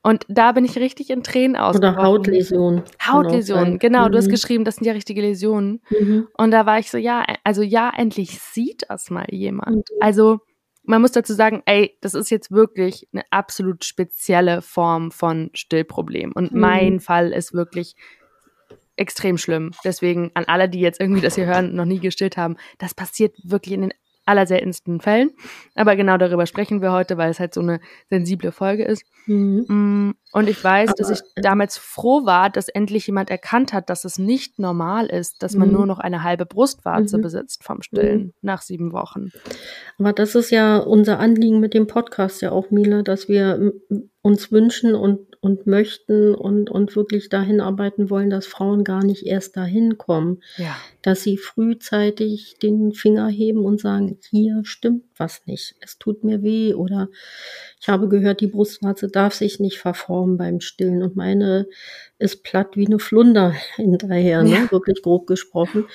Und 0.03 0.25
da 0.29 0.53
bin 0.53 0.65
ich 0.65 0.77
richtig 0.77 1.11
in 1.11 1.23
Tränen 1.23 1.57
aus. 1.57 1.77
Oder 1.77 1.97
Hautläsionen. 1.97 2.83
Hautläsionen, 3.01 3.79
genau. 3.79 4.07
Mhm. 4.07 4.13
Du 4.13 4.19
hast 4.19 4.27
mhm. 4.27 4.33
geschrieben, 4.33 4.65
das 4.65 4.77
sind 4.77 4.87
ja 4.87 4.93
richtige 4.93 5.21
Läsionen. 5.21 5.81
Mhm. 5.91 6.29
Und 6.37 6.51
da 6.51 6.67
war 6.67 6.79
ich 6.79 6.91
so, 6.91 6.99
ja, 6.99 7.25
also 7.45 7.63
ja, 7.63 7.93
endlich 7.97 8.41
sieht 8.41 8.83
das 8.89 9.11
mal 9.11 9.27
jemand. 9.31 9.77
Mhm. 9.77 9.97
Also 10.01 10.41
man 10.85 11.01
muss 11.01 11.13
dazu 11.13 11.35
sagen, 11.35 11.63
ey, 11.67 11.97
das 12.01 12.15
ist 12.15 12.31
jetzt 12.31 12.51
wirklich 12.51 13.09
eine 13.13 13.23
absolut 13.31 13.85
spezielle 13.85 14.61
Form 14.63 15.13
von 15.13 15.51
Stillproblem. 15.55 16.33
Und 16.35 16.53
mhm. 16.53 16.61
mein 16.61 17.01
Fall 17.01 17.33
ist 17.33 17.55
wirklich 17.55 17.95
extrem 18.97 19.39
schlimm. 19.39 19.71
Deswegen 19.85 20.33
an 20.35 20.45
alle, 20.47 20.69
die 20.69 20.81
jetzt 20.81 21.01
irgendwie 21.01 21.21
das 21.21 21.37
hier 21.37 21.47
hören, 21.47 21.75
noch 21.75 21.85
nie 21.85 22.01
gestillt 22.01 22.37
haben, 22.37 22.57
das 22.79 22.95
passiert 22.95 23.37
wirklich 23.45 23.75
in 23.75 23.83
den 23.83 23.95
allerseltensten 24.25 25.01
Fällen. 25.01 25.31
Aber 25.75 25.97
genau 25.97 26.17
darüber 26.17 26.47
sprechen 26.47 26.81
wir 26.81 26.93
heute, 26.93 27.17
weil 27.17 27.31
es 27.31 27.41
halt 27.41 27.55
so 27.55 27.61
eine 27.61 27.81
sensible 28.09 28.53
Folge 28.53 28.85
ist. 28.85 29.05
Mhm. 29.27 29.65
Mm, 29.69 30.15
und 30.33 30.49
ich 30.49 30.63
weiß, 30.63 30.91
Aber, 30.91 30.97
dass 30.97 31.11
ich 31.11 31.21
äh, 31.37 31.43
damals 31.43 31.77
froh 31.77 32.25
war, 32.25 32.51
dass 32.51 32.69
endlich 32.69 33.07
jemand 33.07 33.31
erkannt 33.31 33.73
hat, 33.73 33.91
dass 33.91 34.05
es 34.05 34.19
nicht 34.19 34.59
normal 34.59 35.07
ist, 35.07 35.43
dass 35.43 35.55
man 35.55 35.69
mhm. 35.69 35.75
nur 35.75 35.87
noch 35.87 35.99
eine 35.99 36.23
halbe 36.23 36.47
Brustwarze 36.47 37.19
mhm. 37.19 37.23
besitzt 37.23 37.65
vom 37.65 37.83
Stillen 37.83 38.21
mhm. 38.21 38.33
nach 38.43 38.63
sieben 38.63 38.93
Wochen. 38.93 39.31
Aber 39.99 40.13
das 40.13 40.35
ist 40.35 40.51
ja 40.51 40.79
unser 40.79 41.19
Anliegen 41.19 41.61
mit 41.61 41.75
dem 41.75 41.87
Podcast 41.87 42.43
ja 42.43 42.53
auch, 42.53 42.71
Mila, 42.71 43.03
dass 43.03 43.29
wir 43.29 43.73
uns 44.23 44.53
wünschen 44.53 44.95
und 44.95 45.32
und 45.43 45.67
möchten 45.67 46.37
und, 46.37 46.71
und 46.71 46.95
wirklich 46.95 47.29
dahin 47.29 47.61
arbeiten 47.61 48.11
wollen, 48.11 48.31
dass 48.31 48.47
Frauen 48.47 48.85
gar 48.85 49.05
nicht 49.05 49.27
erst 49.27 49.57
dahin 49.57 49.99
kommen. 49.99 50.41
Ja. 50.57 50.77
Dass 51.03 51.25
sie 51.25 51.37
frühzeitig 51.37 52.59
den 52.63 52.93
Finger 52.93 53.27
heben 53.27 53.65
und 53.65 53.81
sagen, 53.81 54.21
hier 54.31 54.61
stimmt 54.63 55.03
was 55.17 55.45
nicht, 55.47 55.75
es 55.81 55.99
tut 55.99 56.23
mir 56.23 56.43
weh 56.43 56.75
oder 56.75 57.09
ich 57.81 57.89
habe 57.89 58.09
gehört, 58.09 58.41
die 58.41 58.47
Brustwarze 58.47 59.09
darf 59.09 59.35
sich 59.35 59.59
nicht 59.59 59.79
verformen 59.79 60.37
beim 60.37 60.61
Stillen 60.61 61.03
und 61.03 61.17
meine 61.17 61.67
ist 62.21 62.45
platt 62.45 62.77
wie 62.77 62.87
eine 62.87 63.01
Flunder 63.01 63.51
hinterher, 63.75 64.45
ne? 64.45 64.51
ja. 64.51 64.71
wirklich 64.71 65.03
grob 65.03 65.27
gesprochen. 65.27 65.87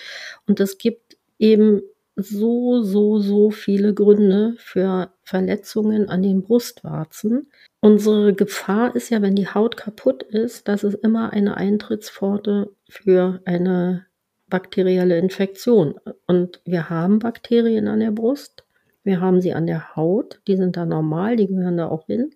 Und 0.45 0.59
es 0.59 0.77
gibt 0.77 1.17
eben 1.39 1.83
so, 2.17 2.81
so, 2.83 3.19
so 3.19 3.49
viele 3.49 3.93
Gründe 3.93 4.55
für 4.57 5.13
Verletzungen 5.23 6.09
an 6.09 6.21
den 6.21 6.41
Brustwarzen. 6.41 7.49
Unsere 7.79 8.33
Gefahr 8.33 8.95
ist 8.95 9.09
ja, 9.09 9.21
wenn 9.21 9.35
die 9.35 9.47
Haut 9.47 9.77
kaputt 9.77 10.23
ist, 10.23 10.67
dass 10.67 10.83
es 10.83 10.95
immer 10.95 11.31
eine 11.31 11.57
Eintrittspforte 11.57 12.71
für 12.89 13.41
eine 13.45 14.05
bakterielle 14.49 15.17
Infektion. 15.19 15.95
Und 16.25 16.61
wir 16.65 16.89
haben 16.89 17.19
Bakterien 17.19 17.87
an 17.87 17.99
der 17.99 18.11
Brust, 18.11 18.65
wir 19.03 19.21
haben 19.21 19.41
sie 19.41 19.53
an 19.53 19.67
der 19.67 19.95
Haut, 19.95 20.41
die 20.47 20.57
sind 20.57 20.75
da 20.75 20.85
normal, 20.85 21.35
die 21.35 21.47
gehören 21.47 21.77
da 21.77 21.87
auch 21.87 22.07
hin, 22.07 22.31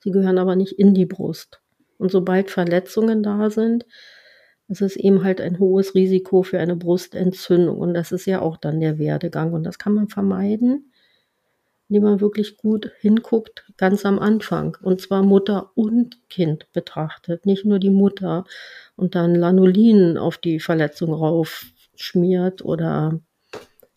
sie 0.00 0.10
gehören 0.10 0.38
aber 0.38 0.56
nicht 0.56 0.78
in 0.78 0.94
die 0.94 1.06
Brust. 1.06 1.60
Und 1.98 2.10
sobald 2.10 2.50
Verletzungen 2.50 3.22
da 3.22 3.50
sind, 3.50 3.86
es 4.68 4.80
ist 4.80 4.96
eben 4.96 5.24
halt 5.24 5.40
ein 5.40 5.58
hohes 5.58 5.94
Risiko 5.94 6.42
für 6.42 6.58
eine 6.58 6.76
Brustentzündung. 6.76 7.76
Und 7.76 7.94
das 7.94 8.12
ist 8.12 8.26
ja 8.26 8.40
auch 8.40 8.56
dann 8.56 8.80
der 8.80 8.98
Werdegang. 8.98 9.52
Und 9.52 9.64
das 9.64 9.78
kann 9.78 9.94
man 9.94 10.08
vermeiden, 10.08 10.90
indem 11.94 12.10
man 12.10 12.20
wirklich 12.20 12.56
gut 12.56 12.90
hinguckt, 12.98 13.64
ganz 13.76 14.04
am 14.04 14.18
Anfang. 14.18 14.76
Und 14.82 15.00
zwar 15.00 15.22
Mutter 15.22 15.70
und 15.76 16.18
Kind 16.28 16.66
betrachtet, 16.72 17.46
nicht 17.46 17.64
nur 17.64 17.78
die 17.78 17.90
Mutter 17.90 18.44
und 18.96 19.14
dann 19.14 19.36
Lanolin 19.36 20.18
auf 20.18 20.36
die 20.36 20.58
Verletzung 20.58 21.12
raufschmiert 21.12 22.64
oder 22.64 23.20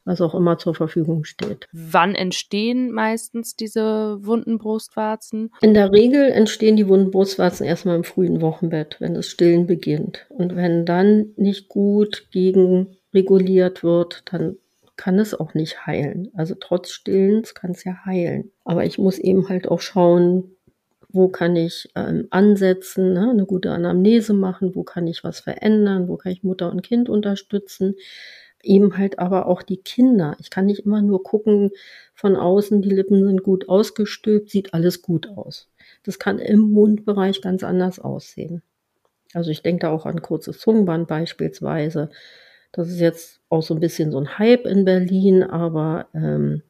was 0.06 0.22
auch 0.22 0.36
immer 0.36 0.60
zur 0.60 0.75
Verfügung 0.75 1.24
steht. 1.24 1.66
Wann 1.72 2.13
entstehen 2.13 2.92
meistens 2.92 3.56
diese 3.56 4.20
wunden 4.22 4.60
Brustwarzen? 4.60 5.50
In 5.62 5.74
der 5.74 5.92
Regel 5.92 6.30
entstehen 6.30 6.75
die 6.75 6.88
wunden 6.88 7.10
Brustwarzen 7.10 7.66
erstmal 7.66 7.96
im 7.96 8.04
frühen 8.04 8.42
Wochenbett, 8.42 8.98
wenn 9.00 9.16
das 9.16 9.25
Stillen 9.25 9.66
beginnt. 9.66 10.27
Und 10.30 10.56
wenn 10.56 10.86
dann 10.86 11.34
nicht 11.36 11.68
gut 11.68 12.27
gegen 12.32 12.96
reguliert 13.12 13.84
wird, 13.84 14.22
dann 14.32 14.58
kann 14.98 15.20
es 15.20 15.34
auch 15.34 15.54
nicht 15.54 15.86
heilen. 15.86 16.30
Also 16.36 16.56
trotz 16.60 16.92
Stillens 16.92 17.56
kann 17.56 17.72
es 17.72 17.84
ja 17.84 18.06
heilen. 18.06 18.51
Aber 18.66 18.86
ich 18.86 18.98
muss 18.98 19.20
eben 19.20 19.48
halt 19.48 19.68
auch 19.68 19.80
schauen, 19.80 20.56
wo 21.10 21.30
kann 21.30 21.56
ich 21.56 21.89
ähm, 21.96 22.27
ansetzen, 22.32 23.13
ne, 23.13 23.30
eine 23.30 23.46
gute 23.46 23.72
Anamnese 23.72 24.34
machen, 24.34 24.75
wo 24.75 24.84
kann 24.84 25.08
ich 25.08 25.24
was 25.24 25.39
verändern, 25.39 26.10
wo 26.10 26.18
kann 26.18 26.34
ich 26.34 26.44
Mutter 26.44 26.70
und 26.70 26.84
Kind 26.84 27.08
unterstützen 27.10 27.96
eben 28.63 28.98
halt 28.98 29.20
aber 29.20 29.48
auch 29.48 29.63
die 29.63 29.77
Kinder. 29.77 30.36
Ich 30.39 30.50
kann 30.50 30.66
nicht 30.66 30.86
immer 30.86 31.01
nur 31.01 31.24
gucken 31.24 31.72
von 32.13 32.36
außen, 32.36 32.82
die 32.82 32.89
Lippen 32.89 33.25
sind 33.25 33.44
gut 33.44 33.70
ausgestülpt, 33.70 34.50
sieht 34.50 34.74
alles 34.74 35.01
gut 35.01 35.27
aus. 35.30 35.70
Das 36.04 36.20
kann 36.20 36.39
im 36.39 36.72
Mundbereich 36.72 37.42
ganz 37.42 37.63
anders 37.63 38.00
aussehen. 38.00 38.62
Also 39.34 39.51
ich 39.51 39.62
denke 39.62 39.82
da 39.82 39.92
auch 39.92 40.06
an 40.06 40.22
kurzes 40.22 40.60
Zungenband 40.60 41.08
beispielsweise. 41.08 42.10
Das 42.71 42.89
ist 42.89 43.00
jetzt 43.00 43.39
auch 43.50 43.62
so 43.62 43.74
ein 43.74 43.79
bisschen 43.79 44.12
so 44.12 44.19
ein 44.19 44.38
Hype 44.38 44.65
in 44.65 44.86
Berlin, 44.86 45.43
aber 45.43 46.07
ähm, 46.13 46.62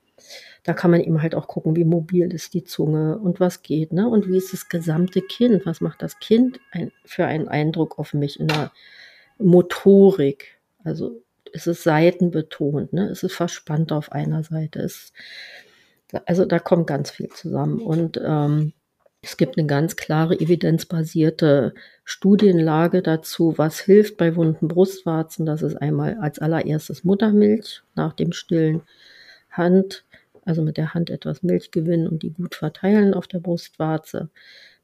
da 0.63 0.73
kann 0.73 0.91
man 0.91 1.01
eben 1.01 1.21
halt 1.21 1.35
auch 1.35 1.47
gucken, 1.47 1.75
wie 1.75 1.85
mobil 1.85 2.33
ist 2.33 2.53
die 2.53 2.63
Zunge 2.63 3.17
und 3.17 3.39
was 3.39 3.61
geht, 3.61 3.93
ne? 3.93 4.07
Und 4.07 4.27
wie 4.27 4.37
ist 4.37 4.53
das 4.53 4.69
gesamte 4.69 5.21
Kind? 5.21 5.65
Was 5.65 5.81
macht 5.81 6.01
das 6.01 6.19
Kind 6.19 6.59
ein, 6.71 6.91
für 7.05 7.25
einen 7.25 7.47
Eindruck 7.47 7.97
auf 7.99 8.13
mich 8.13 8.39
in 8.39 8.47
der 8.47 8.71
Motorik? 9.37 10.59
Also 10.83 11.21
es 11.53 11.67
ist 11.67 11.83
seitenbetont, 11.83 12.93
ne? 12.93 13.09
es 13.09 13.23
ist 13.23 13.33
verspannt 13.33 13.91
auf 13.91 14.11
einer 14.11 14.43
Seite. 14.43 14.79
Es, 14.79 15.13
also 16.25 16.45
da 16.45 16.59
kommt 16.59 16.87
ganz 16.87 17.11
viel 17.11 17.29
zusammen. 17.29 17.79
Und 17.79 18.19
ähm, 18.23 18.73
es 19.21 19.37
gibt 19.37 19.57
eine 19.57 19.67
ganz 19.67 19.95
klare 19.95 20.39
evidenzbasierte 20.39 21.73
Studienlage 22.03 23.01
dazu, 23.01 23.57
was 23.57 23.79
hilft 23.79 24.17
bei 24.17 24.35
wunden 24.35 24.67
Brustwarzen. 24.67 25.45
Das 25.45 25.61
ist 25.61 25.75
einmal 25.75 26.17
als 26.21 26.39
allererstes 26.39 27.03
Muttermilch 27.03 27.81
nach 27.95 28.13
dem 28.13 28.31
Stillen, 28.31 28.81
Hand, 29.49 30.05
also 30.45 30.61
mit 30.61 30.77
der 30.77 30.93
Hand 30.93 31.09
etwas 31.09 31.43
Milch 31.43 31.71
gewinnen 31.71 32.07
und 32.07 32.23
die 32.23 32.31
gut 32.31 32.55
verteilen 32.55 33.13
auf 33.13 33.27
der 33.27 33.39
Brustwarze. 33.39 34.29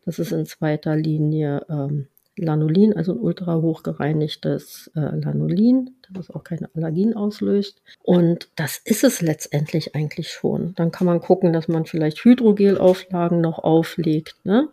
Das 0.04 0.20
ist 0.20 0.32
in 0.32 0.46
zweiter 0.46 0.96
Linie 0.96 1.66
ähm, 1.70 2.08
Lanolin, 2.38 2.96
also 2.96 3.14
ein 3.14 3.20
ultra 3.20 3.56
hochgereinigtes 3.56 4.92
äh, 4.96 5.00
Lanolin, 5.00 5.92
das 6.12 6.32
auch 6.32 6.44
keine 6.44 6.70
Allergien 6.76 7.16
auslöst. 7.16 7.82
Und 8.02 8.50
das 8.56 8.78
ist 8.84 9.04
es 9.04 9.22
letztendlich 9.22 9.96
eigentlich 9.96 10.30
schon. 10.30 10.74
Dann 10.76 10.92
kann 10.92 11.06
man 11.06 11.20
gucken, 11.20 11.54
dass 11.54 11.68
man 11.68 11.86
vielleicht 11.86 12.24
Hydrogelauflagen 12.24 13.40
noch 13.40 13.60
auflegt. 13.60 14.36
Ne? 14.44 14.70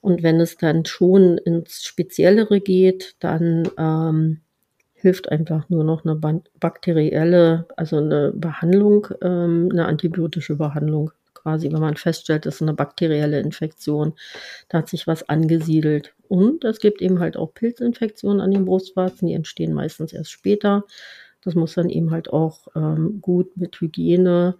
Und 0.00 0.22
wenn 0.22 0.40
es 0.40 0.56
dann 0.56 0.84
schon 0.84 1.38
ins 1.38 1.82
Speziellere 1.84 2.60
geht, 2.60 3.16
dann 3.20 3.68
ähm, 3.78 4.40
hilft 4.94 5.30
einfach 5.30 5.68
nur 5.70 5.84
noch 5.84 6.04
eine 6.04 6.16
bakterielle, 6.58 7.66
also 7.76 7.96
eine 7.96 8.32
Behandlung, 8.34 9.08
ähm, 9.22 9.68
eine 9.72 9.86
antibiotische 9.86 10.56
Behandlung 10.56 11.12
quasi, 11.42 11.72
wenn 11.72 11.80
man 11.80 11.96
feststellt, 11.96 12.46
es 12.46 12.56
ist 12.56 12.62
eine 12.62 12.74
bakterielle 12.74 13.40
Infektion, 13.40 14.14
da 14.68 14.78
hat 14.78 14.88
sich 14.88 15.06
was 15.06 15.28
angesiedelt. 15.28 16.14
Und 16.28 16.64
es 16.64 16.78
gibt 16.78 17.02
eben 17.02 17.18
halt 17.18 17.36
auch 17.36 17.54
Pilzinfektionen 17.54 18.40
an 18.40 18.50
den 18.50 18.64
Brustwarzen, 18.64 19.28
die 19.28 19.34
entstehen 19.34 19.72
meistens 19.72 20.12
erst 20.12 20.30
später. 20.30 20.84
Das 21.42 21.54
muss 21.54 21.74
dann 21.74 21.88
eben 21.88 22.10
halt 22.10 22.32
auch 22.32 22.68
ähm, 22.76 23.20
gut 23.20 23.56
mit 23.56 23.80
Hygiene 23.80 24.56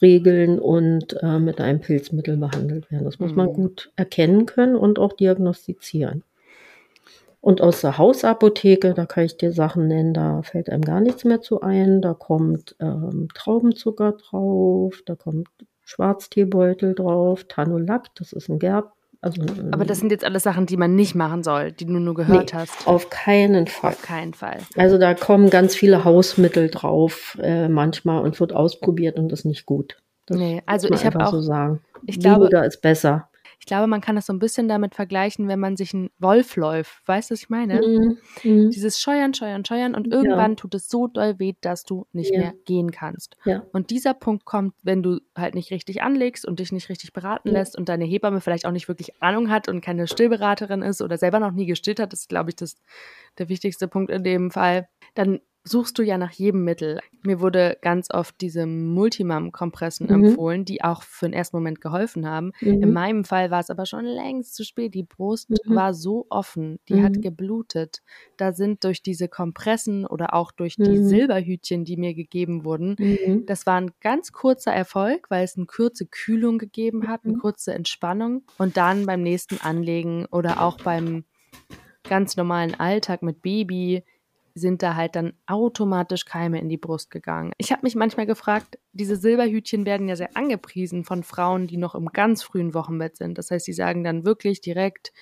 regeln 0.00 0.58
und 0.58 1.20
äh, 1.22 1.38
mit 1.38 1.60
einem 1.60 1.80
Pilzmittel 1.80 2.36
behandelt 2.36 2.90
werden. 2.90 3.04
Das 3.04 3.18
muss 3.18 3.34
man 3.34 3.48
mhm. 3.48 3.54
gut 3.54 3.92
erkennen 3.96 4.46
können 4.46 4.76
und 4.76 4.98
auch 4.98 5.12
diagnostizieren. 5.12 6.22
Und 7.40 7.60
aus 7.60 7.80
der 7.80 7.98
Hausapotheke, 7.98 8.94
da 8.94 9.06
kann 9.06 9.24
ich 9.24 9.36
dir 9.36 9.52
Sachen 9.52 9.86
nennen, 9.86 10.12
da 10.12 10.42
fällt 10.42 10.70
einem 10.70 10.82
gar 10.82 11.00
nichts 11.00 11.24
mehr 11.24 11.40
zu 11.40 11.60
ein. 11.60 12.02
Da 12.02 12.14
kommt 12.14 12.74
ähm, 12.80 13.28
Traubenzucker 13.34 14.12
drauf, 14.12 15.02
da 15.06 15.14
kommt 15.14 15.48
Schwarzteebeutel 15.88 16.94
drauf, 16.94 17.44
Tanolac, 17.44 18.14
das 18.16 18.34
ist 18.34 18.50
ein 18.50 18.58
Gerb. 18.58 18.92
Also 19.22 19.42
Aber 19.72 19.86
das 19.86 19.98
sind 19.98 20.12
jetzt 20.12 20.24
alles 20.24 20.42
Sachen, 20.44 20.66
die 20.66 20.76
man 20.76 20.94
nicht 20.94 21.14
machen 21.14 21.42
soll, 21.42 21.72
die 21.72 21.86
du 21.86 21.94
nur 21.94 22.14
gehört 22.14 22.52
nee, 22.52 22.58
hast. 22.58 22.86
Auf 22.86 23.08
keinen 23.10 23.66
Fall. 23.66 23.92
Auf 23.92 24.02
keinen 24.02 24.34
Fall. 24.34 24.58
Also 24.76 24.98
da 24.98 25.14
kommen 25.14 25.50
ganz 25.50 25.74
viele 25.74 26.04
Hausmittel 26.04 26.68
drauf 26.68 27.36
äh, 27.40 27.68
manchmal 27.68 28.22
und 28.22 28.38
wird 28.38 28.52
ausprobiert 28.52 29.18
und 29.18 29.32
ist 29.32 29.46
nicht 29.46 29.64
gut. 29.64 29.96
Das 30.26 30.36
nee, 30.36 30.62
also 30.66 30.88
ich 30.90 31.06
habe 31.06 31.24
auch 31.24 31.30
so 31.30 31.40
sagen. 31.40 31.80
Ich 32.06 32.20
glaube, 32.20 32.44
Weniger 32.44 32.66
ist 32.66 32.82
besser. 32.82 33.28
Ich 33.58 33.66
glaube, 33.66 33.86
man 33.86 34.00
kann 34.00 34.16
das 34.16 34.26
so 34.26 34.32
ein 34.32 34.38
bisschen 34.38 34.68
damit 34.68 34.94
vergleichen, 34.94 35.48
wenn 35.48 35.58
man 35.58 35.76
sich 35.76 35.92
einen 35.92 36.10
Wolf 36.18 36.56
läuft. 36.56 37.06
Weißt 37.06 37.30
du, 37.30 37.34
was 37.34 37.42
ich 37.42 37.48
meine? 37.48 37.80
Mhm. 37.80 38.18
mhm. 38.42 38.70
Dieses 38.70 39.00
Scheuern, 39.00 39.34
Scheuern, 39.34 39.64
Scheuern 39.64 39.94
und 39.94 40.06
irgendwann 40.06 40.52
ja. 40.52 40.56
tut 40.56 40.74
es 40.74 40.88
so 40.88 41.06
doll 41.08 41.38
weh, 41.38 41.54
dass 41.60 41.84
du 41.84 42.06
nicht 42.12 42.32
ja. 42.32 42.40
mehr 42.40 42.54
gehen 42.64 42.90
kannst. 42.90 43.36
Ja. 43.44 43.64
Und 43.72 43.90
dieser 43.90 44.14
Punkt 44.14 44.44
kommt, 44.44 44.74
wenn 44.82 45.02
du 45.02 45.20
halt 45.36 45.54
nicht 45.54 45.70
richtig 45.70 46.02
anlegst 46.02 46.46
und 46.46 46.60
dich 46.60 46.72
nicht 46.72 46.88
richtig 46.88 47.12
beraten 47.12 47.48
lässt 47.48 47.76
und 47.76 47.88
deine 47.88 48.04
Hebamme 48.04 48.40
vielleicht 48.40 48.66
auch 48.66 48.72
nicht 48.72 48.88
wirklich 48.88 49.20
Ahnung 49.22 49.50
hat 49.50 49.68
und 49.68 49.80
keine 49.80 50.06
Stillberaterin 50.06 50.82
ist 50.82 51.02
oder 51.02 51.18
selber 51.18 51.40
noch 51.40 51.52
nie 51.52 51.66
gestillt 51.66 52.00
hat, 52.00 52.12
das 52.12 52.20
ist, 52.20 52.28
glaube 52.28 52.50
ich, 52.50 52.56
das, 52.56 52.76
der 53.38 53.48
wichtigste 53.48 53.88
Punkt 53.88 54.10
in 54.10 54.24
dem 54.24 54.50
Fall. 54.50 54.88
Dann 55.14 55.40
suchst 55.68 55.98
du 55.98 56.02
ja 56.02 56.18
nach 56.18 56.32
jedem 56.32 56.64
Mittel. 56.64 57.00
Mir 57.22 57.40
wurde 57.40 57.76
ganz 57.82 58.10
oft 58.10 58.40
diese 58.40 58.66
Multimam-Kompressen 58.66 60.06
mhm. 60.06 60.24
empfohlen, 60.24 60.64
die 60.64 60.82
auch 60.82 61.02
für 61.02 61.26
den 61.26 61.32
ersten 61.32 61.56
Moment 61.56 61.80
geholfen 61.80 62.26
haben. 62.26 62.52
Mhm. 62.60 62.82
In 62.82 62.92
meinem 62.92 63.24
Fall 63.24 63.50
war 63.50 63.60
es 63.60 63.70
aber 63.70 63.86
schon 63.86 64.04
längst 64.04 64.54
zu 64.54 64.64
spät. 64.64 64.94
Die 64.94 65.02
Brust 65.02 65.50
mhm. 65.50 65.74
war 65.74 65.94
so 65.94 66.26
offen, 66.30 66.78
die 66.88 67.02
hat 67.02 67.16
mhm. 67.16 67.20
geblutet. 67.20 68.02
Da 68.36 68.52
sind 68.52 68.84
durch 68.84 69.02
diese 69.02 69.28
Kompressen 69.28 70.06
oder 70.06 70.34
auch 70.34 70.52
durch 70.52 70.76
die 70.76 70.98
mhm. 70.98 71.08
Silberhütchen, 71.08 71.84
die 71.84 71.96
mir 71.96 72.14
gegeben 72.14 72.64
wurden, 72.64 72.96
mhm. 72.98 73.46
das 73.46 73.66
war 73.66 73.80
ein 73.80 73.90
ganz 74.00 74.32
kurzer 74.32 74.72
Erfolg, 74.72 75.30
weil 75.30 75.44
es 75.44 75.56
eine 75.56 75.66
kurze 75.66 76.06
Kühlung 76.06 76.58
gegeben 76.58 77.08
hat, 77.08 77.24
eine 77.24 77.34
kurze 77.34 77.74
Entspannung. 77.74 78.42
Und 78.58 78.76
dann 78.76 79.06
beim 79.06 79.22
nächsten 79.22 79.60
Anlegen 79.60 80.26
oder 80.26 80.62
auch 80.62 80.78
beim 80.78 81.24
ganz 82.08 82.36
normalen 82.36 82.74
Alltag 82.74 83.22
mit 83.22 83.42
Baby 83.42 84.04
sind 84.58 84.82
da 84.82 84.94
halt 84.94 85.16
dann 85.16 85.32
automatisch 85.46 86.24
Keime 86.24 86.60
in 86.60 86.68
die 86.68 86.76
Brust 86.76 87.10
gegangen. 87.10 87.52
Ich 87.58 87.72
habe 87.72 87.82
mich 87.82 87.94
manchmal 87.94 88.26
gefragt, 88.26 88.78
diese 88.92 89.16
Silberhütchen 89.16 89.86
werden 89.86 90.08
ja 90.08 90.16
sehr 90.16 90.36
angepriesen 90.36 91.04
von 91.04 91.22
Frauen, 91.22 91.66
die 91.66 91.76
noch 91.76 91.94
im 91.94 92.06
ganz 92.06 92.42
frühen 92.42 92.74
Wochenbett 92.74 93.16
sind. 93.16 93.38
Das 93.38 93.50
heißt, 93.50 93.64
sie 93.64 93.72
sagen 93.72 94.04
dann 94.04 94.24
wirklich 94.24 94.60
direkt 94.60 95.12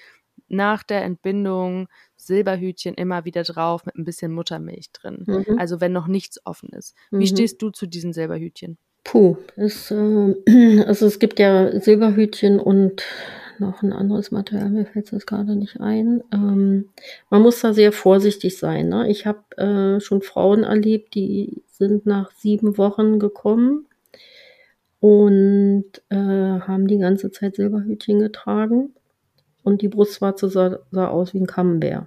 nach 0.48 0.82
der 0.82 1.02
Entbindung 1.04 1.88
Silberhütchen 2.16 2.94
immer 2.94 3.24
wieder 3.24 3.42
drauf 3.42 3.84
mit 3.86 3.96
ein 3.96 4.04
bisschen 4.04 4.32
Muttermilch 4.32 4.92
drin. 4.92 5.24
Mhm. 5.26 5.58
Also 5.58 5.80
wenn 5.80 5.92
noch 5.92 6.06
nichts 6.06 6.40
offen 6.44 6.70
ist. 6.70 6.94
Wie 7.10 7.18
mhm. 7.18 7.26
stehst 7.26 7.62
du 7.62 7.70
zu 7.70 7.86
diesen 7.86 8.12
Silberhütchen? 8.12 8.78
Puh, 9.04 9.36
es, 9.56 9.90
äh, 9.90 10.82
also 10.86 11.06
es 11.06 11.18
gibt 11.18 11.38
ja 11.38 11.80
Silberhütchen 11.80 12.58
und 12.58 13.04
noch 13.60 13.82
ein 13.82 13.92
anderes 13.92 14.30
Material, 14.30 14.70
mir 14.70 14.86
fällt 14.86 15.12
es 15.12 15.26
gerade 15.26 15.56
nicht 15.56 15.80
ein. 15.80 16.22
Ähm, 16.32 16.90
man 17.30 17.42
muss 17.42 17.60
da 17.60 17.72
sehr 17.72 17.92
vorsichtig 17.92 18.58
sein. 18.58 18.88
Ne? 18.88 19.10
Ich 19.10 19.26
habe 19.26 19.44
äh, 19.56 20.00
schon 20.00 20.22
Frauen 20.22 20.64
erlebt, 20.64 21.14
die 21.14 21.62
sind 21.66 22.06
nach 22.06 22.30
sieben 22.32 22.78
Wochen 22.78 23.18
gekommen 23.18 23.86
und 25.00 25.84
äh, 26.08 26.16
haben 26.16 26.86
die 26.86 26.98
ganze 26.98 27.30
Zeit 27.30 27.56
Silberhütchen 27.56 28.18
getragen. 28.18 28.94
Und 29.62 29.82
die 29.82 29.88
Brustwarze 29.88 30.48
sah, 30.48 30.78
sah 30.92 31.08
aus 31.08 31.34
wie 31.34 31.40
ein 31.40 31.46
Camembert. 31.46 32.06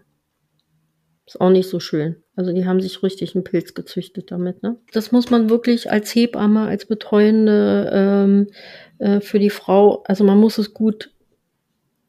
Ist 1.26 1.42
auch 1.42 1.50
nicht 1.50 1.70
so 1.70 1.80
schön. 1.80 2.16
Also 2.36 2.54
die 2.54 2.66
haben 2.66 2.82
sich 2.82 3.04
richtig 3.04 3.36
einen 3.36 3.44
Pilz 3.44 3.74
gezüchtet 3.74 4.32
damit. 4.32 4.64
Ne? 4.64 4.78
Das 4.94 5.12
muss 5.12 5.30
man 5.30 5.50
wirklich 5.50 5.92
als 5.92 6.16
Hebamme, 6.16 6.62
als 6.62 6.86
Betreuende 6.86 7.90
ähm, 7.94 8.48
äh, 8.98 9.20
für 9.20 9.40
die 9.40 9.50
Frau, 9.50 10.04
also 10.06 10.24
man 10.24 10.40
muss 10.40 10.58
es 10.58 10.74
gut 10.74 11.12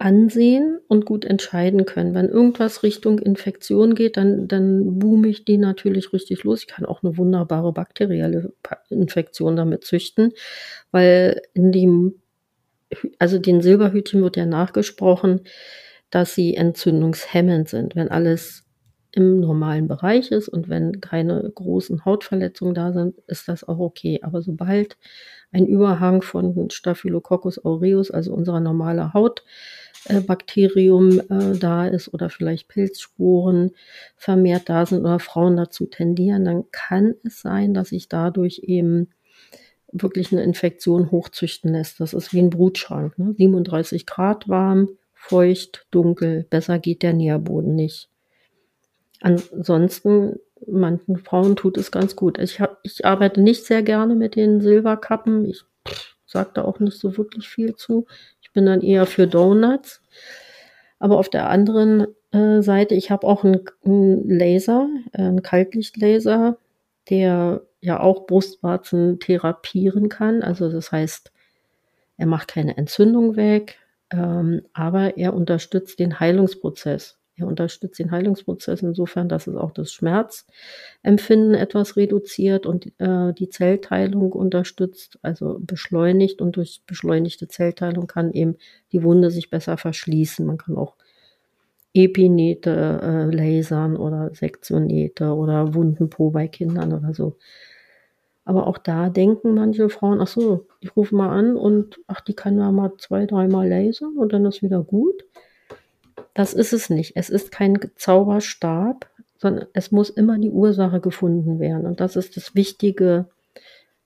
ansehen 0.00 0.78
und 0.88 1.04
gut 1.04 1.26
entscheiden 1.26 1.85
können. 1.85 2.14
Wenn 2.14 2.30
irgendwas 2.30 2.83
Richtung 2.83 3.19
Infektion 3.19 3.95
geht, 3.95 4.16
dann, 4.16 4.49
dann 4.49 4.99
boome 4.99 5.28
ich 5.28 5.45
die 5.45 5.59
natürlich 5.59 6.14
richtig 6.14 6.42
los. 6.42 6.62
Ich 6.62 6.69
kann 6.69 6.87
auch 6.87 7.02
eine 7.02 7.19
wunderbare 7.19 7.73
bakterielle 7.75 8.52
Infektion 8.88 9.57
damit 9.57 9.85
züchten, 9.85 10.33
weil 10.90 11.42
in 11.52 11.71
dem, 11.71 12.14
also 13.19 13.38
den 13.38 13.61
Silberhütchen 13.61 14.23
wird 14.23 14.38
ja 14.38 14.47
nachgesprochen, 14.47 15.42
dass 16.09 16.35
sie 16.35 16.57
entzündungshemmend 16.57 17.69
sind. 17.69 17.95
Wenn 17.95 18.09
alles 18.09 18.64
im 19.12 19.40
normalen 19.40 19.87
Bereich 19.87 20.30
ist 20.30 20.49
und 20.49 20.71
wenn 20.71 21.02
keine 21.02 21.50
großen 21.54 22.07
Hautverletzungen 22.07 22.75
da 22.75 22.92
sind, 22.92 23.19
ist 23.26 23.49
das 23.49 23.64
auch 23.64 23.78
okay. 23.78 24.21
Aber 24.23 24.40
sobald 24.40 24.97
ein 25.52 25.66
Überhang 25.66 26.23
von 26.23 26.71
Staphylococcus 26.71 27.64
aureus, 27.64 28.11
also 28.11 28.33
unserer 28.33 28.61
normale 28.61 29.12
Haut, 29.14 29.42
äh, 30.07 30.21
äh, 30.21 31.59
da 31.59 31.87
ist 31.87 32.12
oder 32.14 32.30
vielleicht 32.30 32.69
Pilzsporen 32.69 33.73
vermehrt 34.16 34.69
da 34.69 34.87
sind 34.87 35.00
oder 35.00 35.19
Frauen 35.19 35.57
dazu 35.57 35.87
tendieren, 35.87 36.45
dann 36.45 36.64
kann 36.71 37.14
es 37.25 37.40
sein, 37.40 37.75
dass 37.75 37.88
sich 37.90 38.09
dadurch 38.09 38.61
eben 38.64 39.09
wirklich 39.92 40.33
eine 40.33 40.42
Infektion 40.42 41.11
hochzüchten 41.11 41.73
lässt. 41.73 42.00
Das 42.00 42.14
ist 42.14 42.33
wie 42.33 42.40
ein 42.40 42.50
Brutschrank. 42.50 43.19
Ne? 43.19 43.35
37 43.37 44.07
Grad 44.07 44.49
warm, 44.49 44.88
feucht, 45.12 45.87
dunkel. 45.90 46.47
Besser 46.49 46.78
geht 46.78 47.02
der 47.02 47.12
Nährboden 47.12 47.75
nicht. 47.75 48.09
Ansonsten, 49.21 50.37
manchen 50.67 51.19
Frauen 51.19 51.57
tut 51.57 51.76
es 51.76 51.90
ganz 51.90 52.17
gut. 52.17 52.38
Ich, 52.38 52.61
hab, 52.61 52.79
ich 52.83 53.05
arbeite 53.05 53.40
nicht 53.40 53.64
sehr 53.64 53.83
gerne 53.83 54.14
mit 54.14 54.37
den 54.37 54.61
Silberkappen. 54.61 55.45
Ich 55.47 55.64
sage 56.26 56.50
da 56.55 56.64
auch 56.64 56.81
nicht 56.81 56.99
so 56.99 57.17
wirklich 57.17 57.49
viel 57.49 57.75
zu. 57.76 58.07
Ich 58.40 58.52
bin 58.52 58.67
dann 58.67 58.81
eher 58.81 59.07
für 59.07 59.26
Donuts. 59.26 60.02
Aber 60.99 61.19
auf 61.19 61.29
der 61.29 61.49
anderen 61.49 62.07
äh, 62.33 62.62
Seite, 62.62 62.95
ich 62.95 63.11
habe 63.11 63.26
auch 63.26 63.45
einen, 63.45 63.64
einen 63.85 64.29
Laser, 64.29 64.88
äh, 65.12 65.23
einen 65.23 65.43
Kaltlichtlaser, 65.43 66.59
der 67.09 67.62
ja 67.81 68.00
auch 68.00 68.26
Brustwarzen 68.26 69.19
therapieren 69.19 70.09
kann. 70.09 70.43
Also 70.43 70.71
das 70.71 70.93
heißt, 70.93 71.33
er 72.19 72.26
macht 72.26 72.49
keine 72.49 72.76
Entzündung 72.76 73.37
weg, 73.37 73.79
ähm, 74.12 74.62
aber 74.75 75.17
er 75.17 75.35
unterstützt 75.35 75.99
den 75.99 76.21
Heilungsprozess. 76.21 77.20
Er 77.40 77.47
unterstützt 77.47 77.99
den 77.99 78.11
Heilungsprozess 78.11 78.82
insofern, 78.82 79.28
dass 79.28 79.47
es 79.47 79.56
auch 79.56 79.73
das 79.73 79.92
Schmerzempfinden 79.92 81.54
etwas 81.54 81.97
reduziert 81.97 82.66
und 82.66 82.92
äh, 82.98 83.33
die 83.33 83.48
Zellteilung 83.48 84.33
unterstützt, 84.33 85.18
also 85.22 85.59
beschleunigt 85.61 86.40
und 86.40 86.57
durch 86.57 86.83
beschleunigte 86.87 87.48
Zellteilung 87.48 88.07
kann 88.07 88.33
eben 88.33 88.57
die 88.92 89.03
Wunde 89.03 89.31
sich 89.31 89.50
besser 89.50 89.76
verschließen. 89.76 90.44
Man 90.46 90.59
kann 90.59 90.76
auch 90.76 90.94
Epinete 91.92 93.00
äh, 93.03 93.35
lasern 93.35 93.96
oder 93.96 94.33
Sektionete 94.35 95.35
oder 95.35 95.74
Wundenpo 95.74 96.31
bei 96.31 96.46
Kindern 96.46 96.92
oder 96.92 97.14
so. 97.14 97.37
Aber 98.44 98.66
auch 98.66 98.79
da 98.79 99.11
denken 99.11 99.55
manche 99.55 99.88
Frauen, 99.90 100.20
ach 100.20 100.26
so, 100.26 100.66
ich 100.81 100.96
rufe 100.96 101.14
mal 101.14 101.31
an 101.31 101.57
und 101.57 102.00
ach, 102.07 102.20
die 102.20 102.35
kann 102.35 102.59
ja 102.59 102.70
mal 102.72 102.92
zwei, 102.98 103.26
dreimal 103.26 103.68
lasern 103.68 104.16
und 104.16 104.33
dann 104.33 104.46
ist 104.46 104.62
wieder 104.62 104.83
gut. 104.83 105.24
Das 106.35 106.55
ist 106.55 106.73
es 106.73 106.90
nicht. 106.90 107.16
Es 107.16 107.31
ist 107.31 107.51
kein 107.51 107.79
Zauberstab, 107.97 109.11
sondern 109.38 109.66
es 109.73 109.90
muss 109.90 110.11
immer 110.11 110.38
die 110.38 110.51
Ursache 110.51 111.01
gefunden 111.01 111.59
werden. 111.59 111.87
Und 111.87 112.01
das 112.01 112.16
ist 112.16 112.37
das 112.37 112.55
Wichtige 112.55 113.27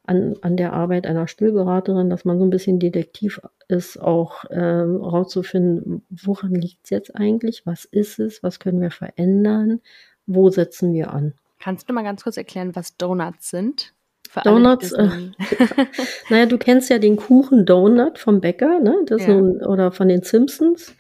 an, 0.07 0.37
an 0.43 0.57
der 0.57 0.73
Arbeit 0.73 1.07
einer 1.07 1.27
Stillberaterin, 1.27 2.11
dass 2.11 2.25
man 2.25 2.39
so 2.39 2.45
ein 2.45 2.51
bisschen 2.51 2.79
detektiv 2.79 3.41
ist, 3.69 3.99
auch 4.01 4.45
äh, 4.47 4.61
rauszufinden, 4.61 6.05
woran 6.11 6.55
liegt 6.55 6.85
es 6.85 6.91
jetzt 6.91 7.17
eigentlich, 7.17 7.67
was 7.67 7.85
ist 7.85 8.19
es, 8.19 8.43
was 8.43 8.61
können 8.61 8.81
wir 8.81 8.91
verändern, 8.91 9.81
wo 10.27 10.51
setzen 10.51 10.93
wir 10.93 11.13
an. 11.13 11.35
Kannst 11.59 11.89
du 11.89 11.95
mal 11.95 12.03
ganz 12.05 12.23
kurz 12.23 12.37
erklären, 12.37 12.77
was 12.77 12.97
Donuts 12.97 13.51
sind? 13.51 13.95
Donuts, 14.43 14.93
äh, 14.93 15.09
naja, 16.31 16.47
du 16.47 16.59
kennst 16.59 16.91
ja 16.91 16.99
den 16.99 17.17
Kuchen 17.17 17.67
Donut 17.67 18.19
vom 18.19 18.41
Bäcker, 18.41 18.81
ne? 18.81 18.97
Das 19.07 19.27
ja. 19.27 19.37
ein, 19.37 19.61
oder 19.63 19.93
von 19.93 20.09
den 20.09 20.23
Simpsons. 20.23 20.95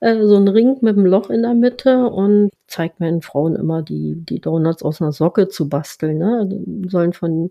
Äh, 0.00 0.24
so 0.26 0.36
ein 0.36 0.48
Ring 0.48 0.78
mit 0.80 0.96
einem 0.96 1.06
Loch 1.06 1.30
in 1.30 1.42
der 1.42 1.54
Mitte 1.54 2.06
und 2.06 2.50
zeigt 2.66 3.00
meinen 3.00 3.22
Frauen 3.22 3.56
immer, 3.56 3.82
die, 3.82 4.16
die 4.16 4.40
Donuts 4.40 4.82
aus 4.82 5.00
einer 5.00 5.12
Socke 5.12 5.48
zu 5.48 5.68
basteln. 5.68 6.18
Ne? 6.18 6.46
Die 6.48 6.88
sollen 6.88 7.12
von 7.12 7.50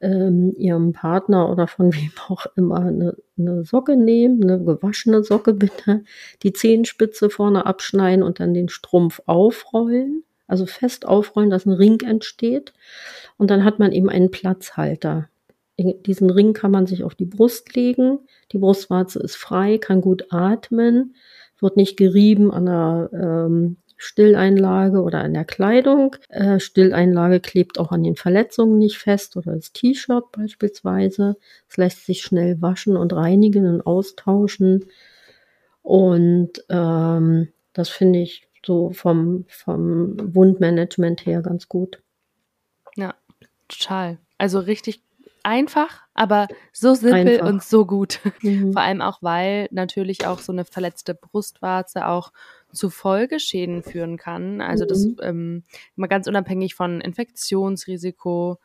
ähm, 0.00 0.54
ihrem 0.58 0.92
Partner 0.92 1.50
oder 1.50 1.66
von 1.66 1.92
wem 1.94 2.12
auch 2.28 2.46
immer 2.56 2.80
eine, 2.80 3.16
eine 3.38 3.64
Socke 3.64 3.96
nehmen, 3.96 4.42
eine 4.42 4.62
gewaschene 4.62 5.22
Socke 5.22 5.54
bitte, 5.54 6.04
die 6.42 6.52
Zehenspitze 6.52 7.30
vorne 7.30 7.66
abschneiden 7.66 8.22
und 8.22 8.40
dann 8.40 8.54
den 8.54 8.68
Strumpf 8.68 9.22
aufrollen 9.26 10.24
also 10.52 10.66
fest 10.66 11.06
aufrollen, 11.06 11.48
dass 11.48 11.64
ein 11.64 11.72
Ring 11.72 12.00
entsteht. 12.02 12.74
Und 13.38 13.50
dann 13.50 13.64
hat 13.64 13.78
man 13.78 13.90
eben 13.90 14.10
einen 14.10 14.30
Platzhalter. 14.30 15.28
Diesen 15.78 16.28
Ring 16.28 16.52
kann 16.52 16.70
man 16.70 16.86
sich 16.86 17.02
auf 17.02 17.14
die 17.14 17.24
Brust 17.24 17.74
legen. 17.74 18.18
Die 18.52 18.58
Brustwarze 18.58 19.18
ist 19.18 19.34
frei, 19.34 19.78
kann 19.78 20.02
gut 20.02 20.26
atmen, 20.30 21.16
wird 21.58 21.78
nicht 21.78 21.96
gerieben 21.96 22.52
an 22.52 22.66
der 22.66 23.10
ähm, 23.14 23.76
Stilleinlage 23.96 25.00
oder 25.00 25.20
an 25.20 25.32
der 25.32 25.46
Kleidung. 25.46 26.16
Äh, 26.28 26.60
Stilleinlage 26.60 27.40
klebt 27.40 27.78
auch 27.78 27.90
an 27.90 28.02
den 28.02 28.16
Verletzungen 28.16 28.76
nicht 28.76 28.98
fest 28.98 29.38
oder 29.38 29.54
das 29.54 29.72
T-Shirt 29.72 30.30
beispielsweise. 30.32 31.36
Es 31.68 31.78
lässt 31.78 32.04
sich 32.04 32.20
schnell 32.20 32.60
waschen 32.60 32.98
und 32.98 33.14
reinigen 33.14 33.66
und 33.66 33.86
austauschen. 33.86 34.84
Und 35.80 36.62
ähm, 36.68 37.48
das 37.72 37.88
finde 37.88 38.18
ich 38.18 38.46
so 38.64 38.90
vom, 38.90 39.44
vom 39.48 40.34
Wundmanagement 40.34 41.26
her 41.26 41.42
ganz 41.42 41.68
gut. 41.68 42.02
Ja, 42.96 43.14
total. 43.68 44.18
Also 44.38 44.58
richtig 44.60 45.02
einfach, 45.42 46.02
aber 46.14 46.48
so 46.72 46.94
simpel 46.94 47.34
einfach. 47.34 47.48
und 47.48 47.62
so 47.62 47.86
gut. 47.86 48.20
Mhm. 48.42 48.72
Vor 48.72 48.82
allem 48.82 49.00
auch, 49.00 49.22
weil 49.22 49.68
natürlich 49.70 50.26
auch 50.26 50.40
so 50.40 50.52
eine 50.52 50.64
verletzte 50.64 51.14
Brustwarze 51.14 52.08
auch 52.08 52.32
zu 52.72 52.90
Folgeschäden 52.90 53.82
führen 53.82 54.16
kann. 54.16 54.60
Also 54.60 54.84
mhm. 54.84 54.88
das 54.88 55.06
ähm, 55.22 55.64
mal 55.94 56.08
ganz 56.08 56.26
unabhängig 56.26 56.74
von 56.74 57.00
Infektionsrisiko. 57.00 58.58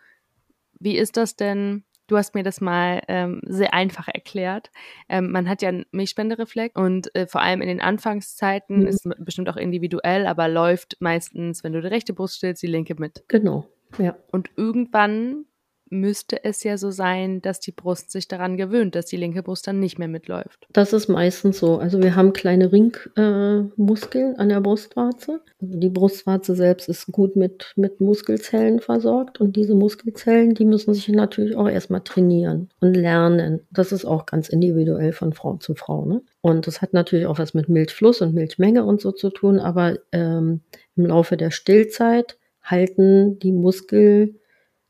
Wie 0.80 0.98
ist 0.98 1.18
das 1.18 1.36
denn? 1.36 1.84
Du 2.08 2.18
hast 2.18 2.36
mir 2.36 2.44
das 2.44 2.62
mal 2.62 3.02
ähm, 3.08 3.42
sehr 3.46 3.74
einfach 3.74 4.08
erklärt. 4.08 4.72
Ähm, 5.10 5.32
man 5.32 5.48
hat 5.48 5.62
ja 5.62 5.70
einen 5.70 5.86
Milchspendereflex 5.92 6.76
und 6.76 7.14
äh, 7.16 7.28
vor 7.28 7.42
allem 7.42 7.62
in 7.62 7.68
den 7.68 7.82
Anfangszeiten 7.82 8.80
mhm. 8.82 8.88
ist 8.88 9.08
bestimmt 9.20 9.50
auch 9.50 9.58
individuell, 9.58 10.26
aber 10.26 10.48
läuft 10.48 10.98
meistens, 11.00 11.64
wenn 11.64 11.74
du 11.74 11.82
die 11.82 11.88
rechte 11.88 12.14
Brust 12.14 12.38
stillst, 12.38 12.64
die 12.64 12.68
linke 12.68 12.96
mit. 12.98 13.24
Genau, 13.28 13.68
ja. 13.98 14.18
Und 14.32 14.50
irgendwann 14.56 15.46
müsste 15.90 16.44
es 16.44 16.64
ja 16.64 16.78
so 16.78 16.92
sein, 16.92 17.42
dass 17.42 17.60
die 17.60 17.72
Brust 17.72 18.12
sich 18.12 18.28
daran 18.28 18.58
gewöhnt, 18.58 18.96
dass 18.96 19.06
die 19.06 19.18
linke 19.18 19.44
Brust 19.44 19.68
dann 19.68 19.80
nicht 19.80 20.00
mehr 20.00 20.08
mitläuft. 20.08 20.68
Das 20.74 20.94
ist 20.94 21.08
meistens 21.08 21.60
so. 21.60 21.78
Also 21.78 22.02
wir 22.02 22.16
haben 22.16 22.34
kleine 22.34 22.72
Ringmuskeln 22.72 24.36
äh, 24.36 24.38
an 24.38 24.50
der 24.50 24.62
Brustwarze. 24.62 25.42
Also 25.62 25.78
die 25.80 25.90
Brustwarze 25.90 26.56
selbst 26.56 26.90
ist 26.90 27.12
gut 27.12 27.36
mit, 27.36 27.74
mit 27.76 28.02
Muskelzellen 28.02 28.80
versorgt 28.80 29.40
und 29.40 29.56
diese 29.56 29.76
Muskelzellen, 29.76 30.54
die 30.54 30.66
müssen 30.66 30.94
sich 30.94 31.08
natürlich 31.10 31.56
auch 31.56 31.70
erstmal 31.70 32.02
trainieren 32.02 32.70
und 32.80 32.96
lernen. 32.96 33.62
Das 33.72 33.92
ist 33.92 34.06
auch 34.06 34.26
ganz 34.26 34.50
individuell 34.50 35.14
von 35.14 35.34
Frau 35.34 35.58
zu 35.58 35.76
Frau. 35.76 36.06
Ne? 36.06 36.22
Und 36.42 36.68
das 36.68 36.82
hat 36.82 36.94
natürlich 36.94 37.26
auch 37.26 37.40
was 37.40 37.54
mit 37.54 37.70
Milchfluss 37.70 38.22
und 38.22 38.34
Milchmenge 38.34 38.86
und 38.86 39.02
so 39.02 39.12
zu 39.12 39.30
tun, 39.30 39.60
aber 39.60 39.98
ähm, 40.12 40.62
im 40.96 41.06
Laufe 41.06 41.38
der 41.38 41.52
Stillzeit 41.52 42.38
halten 42.62 43.40
die 43.40 43.52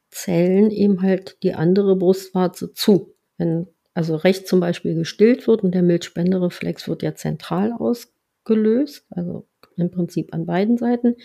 Muskelzellen 0.09 0.71
eben 0.71 1.01
halt 1.01 1.37
die 1.43 1.53
andere 1.53 1.95
Brustwarze 1.95 2.73
zu. 2.73 3.15
Wenn 3.37 3.67
also 3.93 4.15
rechts 4.15 4.49
zum 4.49 4.59
Beispiel 4.59 4.95
gestillt 4.95 5.47
wird 5.47 5.63
und 5.63 5.73
der 5.73 5.81
Milchspendereflex 5.81 6.87
wird 6.87 7.01
ja 7.01 7.15
zentral 7.15 7.73
ausgelöst, 7.73 9.05
also 9.09 9.47
im 9.75 9.91
Prinzip 9.91 10.33
an 10.33 10.45
beiden 10.45 10.77
Seiten, 10.77 11.15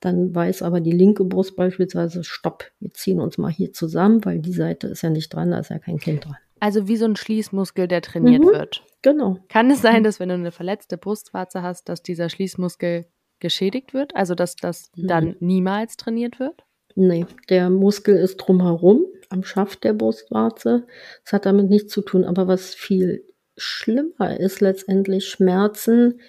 dann 0.00 0.34
weiß 0.34 0.62
aber 0.62 0.80
die 0.80 0.92
linke 0.92 1.24
Brust 1.24 1.56
beispielsweise, 1.56 2.24
stopp, 2.24 2.64
wir 2.80 2.92
ziehen 2.94 3.20
uns 3.20 3.36
mal 3.36 3.50
hier 3.50 3.72
zusammen, 3.72 4.24
weil 4.24 4.38
die 4.38 4.52
Seite 4.52 4.86
ist 4.86 5.02
ja 5.02 5.10
nicht 5.10 5.34
dran, 5.34 5.50
da 5.50 5.58
ist 5.58 5.70
ja 5.70 5.78
kein 5.78 5.98
Kind 5.98 6.24
dran. 6.24 6.36
Also 6.60 6.88
wie 6.88 6.96
so 6.96 7.04
ein 7.04 7.16
Schließmuskel, 7.16 7.88
der 7.88 8.02
trainiert 8.02 8.42
mhm, 8.42 8.48
wird. 8.48 8.82
Genau. 9.02 9.38
Kann 9.48 9.70
es 9.70 9.82
sein, 9.82 10.02
dass 10.02 10.18
wenn 10.18 10.28
du 10.28 10.34
eine 10.34 10.50
verletzte 10.50 10.98
Brustwarze 10.98 11.62
hast, 11.62 11.88
dass 11.88 12.02
dieser 12.02 12.30
Schließmuskel 12.30 13.06
geschädigt 13.38 13.94
wird? 13.94 14.16
Also 14.16 14.34
dass 14.34 14.56
das 14.56 14.90
dann 14.96 15.36
niemals 15.40 15.96
trainiert 15.96 16.40
wird? 16.40 16.64
Nee, 17.00 17.26
der 17.48 17.70
Muskel 17.70 18.16
ist 18.16 18.38
drumherum 18.38 19.06
am 19.28 19.44
Schaft 19.44 19.84
der 19.84 19.92
Brustwarze. 19.92 20.84
Das 21.22 21.32
hat 21.32 21.46
damit 21.46 21.70
nichts 21.70 21.92
zu 21.92 22.02
tun. 22.02 22.24
Aber 22.24 22.48
was 22.48 22.74
viel 22.74 23.24
schlimmer 23.56 24.40
ist, 24.40 24.60
letztendlich 24.60 25.28
Schmerzen, 25.28 26.20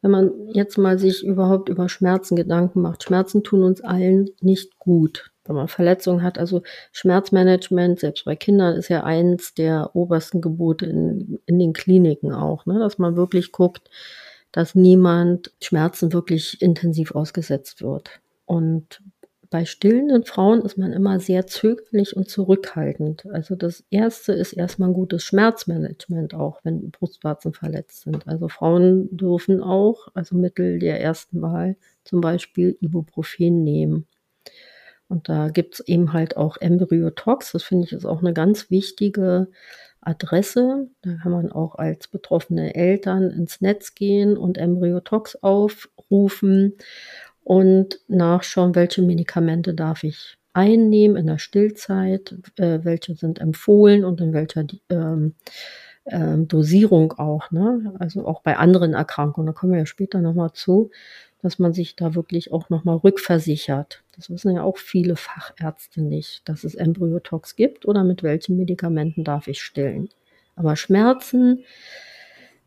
wenn 0.00 0.10
man 0.10 0.32
jetzt 0.54 0.78
mal 0.78 0.98
sich 0.98 1.22
überhaupt 1.22 1.68
über 1.68 1.90
Schmerzen 1.90 2.36
Gedanken 2.36 2.80
macht. 2.80 3.02
Schmerzen 3.02 3.42
tun 3.42 3.62
uns 3.62 3.82
allen 3.82 4.30
nicht 4.40 4.78
gut 4.78 5.30
wenn 5.48 5.56
man 5.56 5.68
Verletzungen 5.68 6.22
hat. 6.22 6.38
Also 6.38 6.62
Schmerzmanagement, 6.92 7.98
selbst 7.98 8.26
bei 8.26 8.36
Kindern, 8.36 8.76
ist 8.76 8.88
ja 8.88 9.02
eins 9.04 9.54
der 9.54 9.96
obersten 9.96 10.40
Gebote 10.42 10.84
in, 10.86 11.40
in 11.46 11.58
den 11.58 11.72
Kliniken 11.72 12.32
auch, 12.32 12.66
ne? 12.66 12.78
dass 12.78 12.98
man 12.98 13.16
wirklich 13.16 13.50
guckt, 13.50 13.88
dass 14.52 14.74
niemand 14.74 15.52
Schmerzen 15.62 16.12
wirklich 16.12 16.60
intensiv 16.60 17.14
ausgesetzt 17.14 17.82
wird. 17.82 18.20
Und 18.44 19.02
bei 19.50 19.64
stillenden 19.64 20.24
Frauen 20.24 20.62
ist 20.62 20.76
man 20.76 20.92
immer 20.92 21.20
sehr 21.20 21.46
zögerlich 21.46 22.16
und 22.16 22.28
zurückhaltend. 22.28 23.26
Also 23.32 23.56
das 23.56 23.84
erste 23.90 24.32
ist 24.32 24.52
erstmal 24.52 24.90
ein 24.90 24.94
gutes 24.94 25.24
Schmerzmanagement 25.24 26.34
auch, 26.34 26.60
wenn 26.64 26.90
Brustwarzen 26.90 27.54
verletzt 27.54 28.02
sind. 28.02 28.28
Also 28.28 28.48
Frauen 28.48 29.08
dürfen 29.16 29.62
auch, 29.62 30.08
also 30.14 30.36
Mittel 30.36 30.78
der 30.78 31.00
ersten 31.00 31.40
Wahl, 31.40 31.76
zum 32.04 32.20
Beispiel 32.20 32.76
Ibuprofen 32.80 33.64
nehmen. 33.64 34.06
Und 35.08 35.30
da 35.30 35.48
gibt's 35.48 35.80
eben 35.80 36.12
halt 36.12 36.36
auch 36.36 36.58
Embryotox. 36.58 37.52
Das 37.52 37.62
finde 37.62 37.86
ich 37.86 37.92
ist 37.92 38.04
auch 38.04 38.20
eine 38.20 38.34
ganz 38.34 38.70
wichtige 38.70 39.48
Adresse. 40.02 40.88
Da 41.00 41.14
kann 41.22 41.32
man 41.32 41.50
auch 41.50 41.76
als 41.76 42.08
betroffene 42.08 42.74
Eltern 42.74 43.30
ins 43.30 43.62
Netz 43.62 43.94
gehen 43.94 44.36
und 44.36 44.58
Embryotox 44.58 45.36
aufrufen 45.42 46.74
und 47.48 47.98
nachschauen, 48.08 48.74
welche 48.74 49.00
Medikamente 49.00 49.72
darf 49.72 50.04
ich 50.04 50.36
einnehmen 50.52 51.16
in 51.16 51.26
der 51.26 51.38
Stillzeit, 51.38 52.36
äh, 52.56 52.80
welche 52.82 53.14
sind 53.14 53.40
empfohlen 53.40 54.04
und 54.04 54.20
in 54.20 54.34
welcher 54.34 54.66
ähm, 54.90 55.34
ähm, 56.04 56.46
Dosierung 56.46 57.14
auch. 57.14 57.50
Ne? 57.50 57.94
Also 58.00 58.26
auch 58.26 58.42
bei 58.42 58.58
anderen 58.58 58.92
Erkrankungen, 58.92 59.46
da 59.46 59.54
kommen 59.54 59.72
wir 59.72 59.78
ja 59.78 59.86
später 59.86 60.20
nochmal 60.20 60.52
zu, 60.52 60.90
dass 61.40 61.58
man 61.58 61.72
sich 61.72 61.96
da 61.96 62.14
wirklich 62.14 62.52
auch 62.52 62.68
nochmal 62.68 62.96
rückversichert. 62.96 64.02
Das 64.14 64.28
wissen 64.28 64.54
ja 64.54 64.62
auch 64.62 64.76
viele 64.76 65.16
Fachärzte 65.16 66.02
nicht, 66.02 66.46
dass 66.46 66.64
es 66.64 66.74
Embryotox 66.74 67.56
gibt 67.56 67.86
oder 67.86 68.04
mit 68.04 68.22
welchen 68.22 68.58
Medikamenten 68.58 69.24
darf 69.24 69.48
ich 69.48 69.62
stillen. 69.62 70.10
Aber 70.54 70.76
Schmerzen 70.76 71.64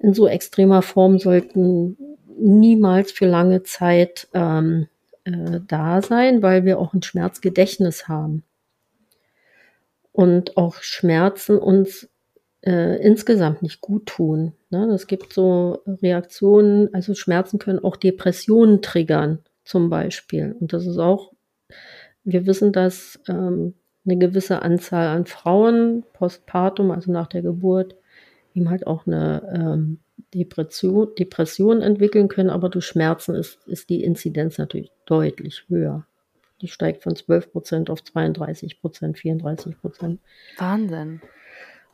in 0.02 0.14
so 0.14 0.28
extremer 0.28 0.82
Form 0.82 1.20
sollten 1.20 1.98
niemals 2.38 3.12
für 3.12 3.28
lange 3.28 3.64
Zeit 3.64 4.28
ähm, 4.34 4.88
äh, 5.24 5.60
da 5.68 6.02
sein, 6.02 6.42
weil 6.42 6.66
wir 6.66 6.80
auch 6.80 6.94
ein 6.94 7.04
Schmerzgedächtnis 7.04 8.08
haben. 8.08 8.44
Und 10.12 10.58
auch 10.58 10.82
Schmerzen 10.82 11.58
uns 11.58 12.10
äh, 12.66 13.02
insgesamt 13.02 13.62
nicht 13.62 13.82
gut 13.82 14.08
tun. 14.08 14.54
Ne? 14.70 14.86
Es 14.94 15.08
gibt 15.08 15.34
so 15.34 15.82
Reaktionen, 15.86 16.94
also 16.94 17.14
Schmerzen 17.14 17.60
können 17.60 17.84
auch 17.84 17.96
Depressionen 17.96 18.82
triggern, 18.82 19.40
zum 19.64 19.90
Beispiel. 19.90 20.56
Und 20.60 20.74
das 20.74 20.86
ist 20.86 20.98
auch, 20.98 21.32
wir 22.24 22.46
wissen, 22.46 22.74
dass 22.74 23.20
ähm, 23.28 23.76
eine 24.06 24.18
gewisse 24.18 24.62
Anzahl 24.64 25.08
an 25.08 25.26
Frauen 25.26 26.04
postpartum, 26.14 26.92
also 26.92 27.12
nach 27.12 27.28
der 27.28 27.44
Geburt, 27.44 27.96
eben 28.54 28.70
halt 28.70 28.88
auch 28.88 29.08
eine 29.08 29.52
ähm, 29.54 30.00
Depression, 30.34 31.10
Depression 31.18 31.82
entwickeln 31.82 32.28
können, 32.28 32.50
aber 32.50 32.70
durch 32.70 32.86
Schmerzen 32.86 33.36
ist, 33.36 33.60
ist 33.68 33.90
die 33.90 34.04
Inzidenz 34.04 34.58
natürlich 34.58 34.92
deutlich 35.06 35.66
höher. 35.68 36.06
Die 36.62 36.68
steigt 36.68 37.04
von 37.04 37.16
12 37.16 37.52
Prozent 37.52 37.90
auf 37.90 38.04
32 38.04 38.80
Prozent, 38.82 39.18
34 39.18 39.80
Prozent. 39.82 40.20
Wahnsinn. 40.58 41.22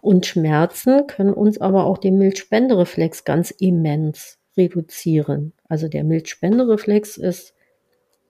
Und 0.02 0.26
Schmerzen 0.26 1.08
können 1.08 1.34
uns 1.34 1.60
aber 1.60 1.86
auch 1.86 1.98
den 1.98 2.17
Milchspendereflex 2.17 3.24
ganz 3.24 3.52
immens 3.52 4.38
reduzieren. 4.56 5.54
Also 5.67 5.88
der 5.88 6.04
Milchspendereflex 6.04 7.17
ist 7.17 7.54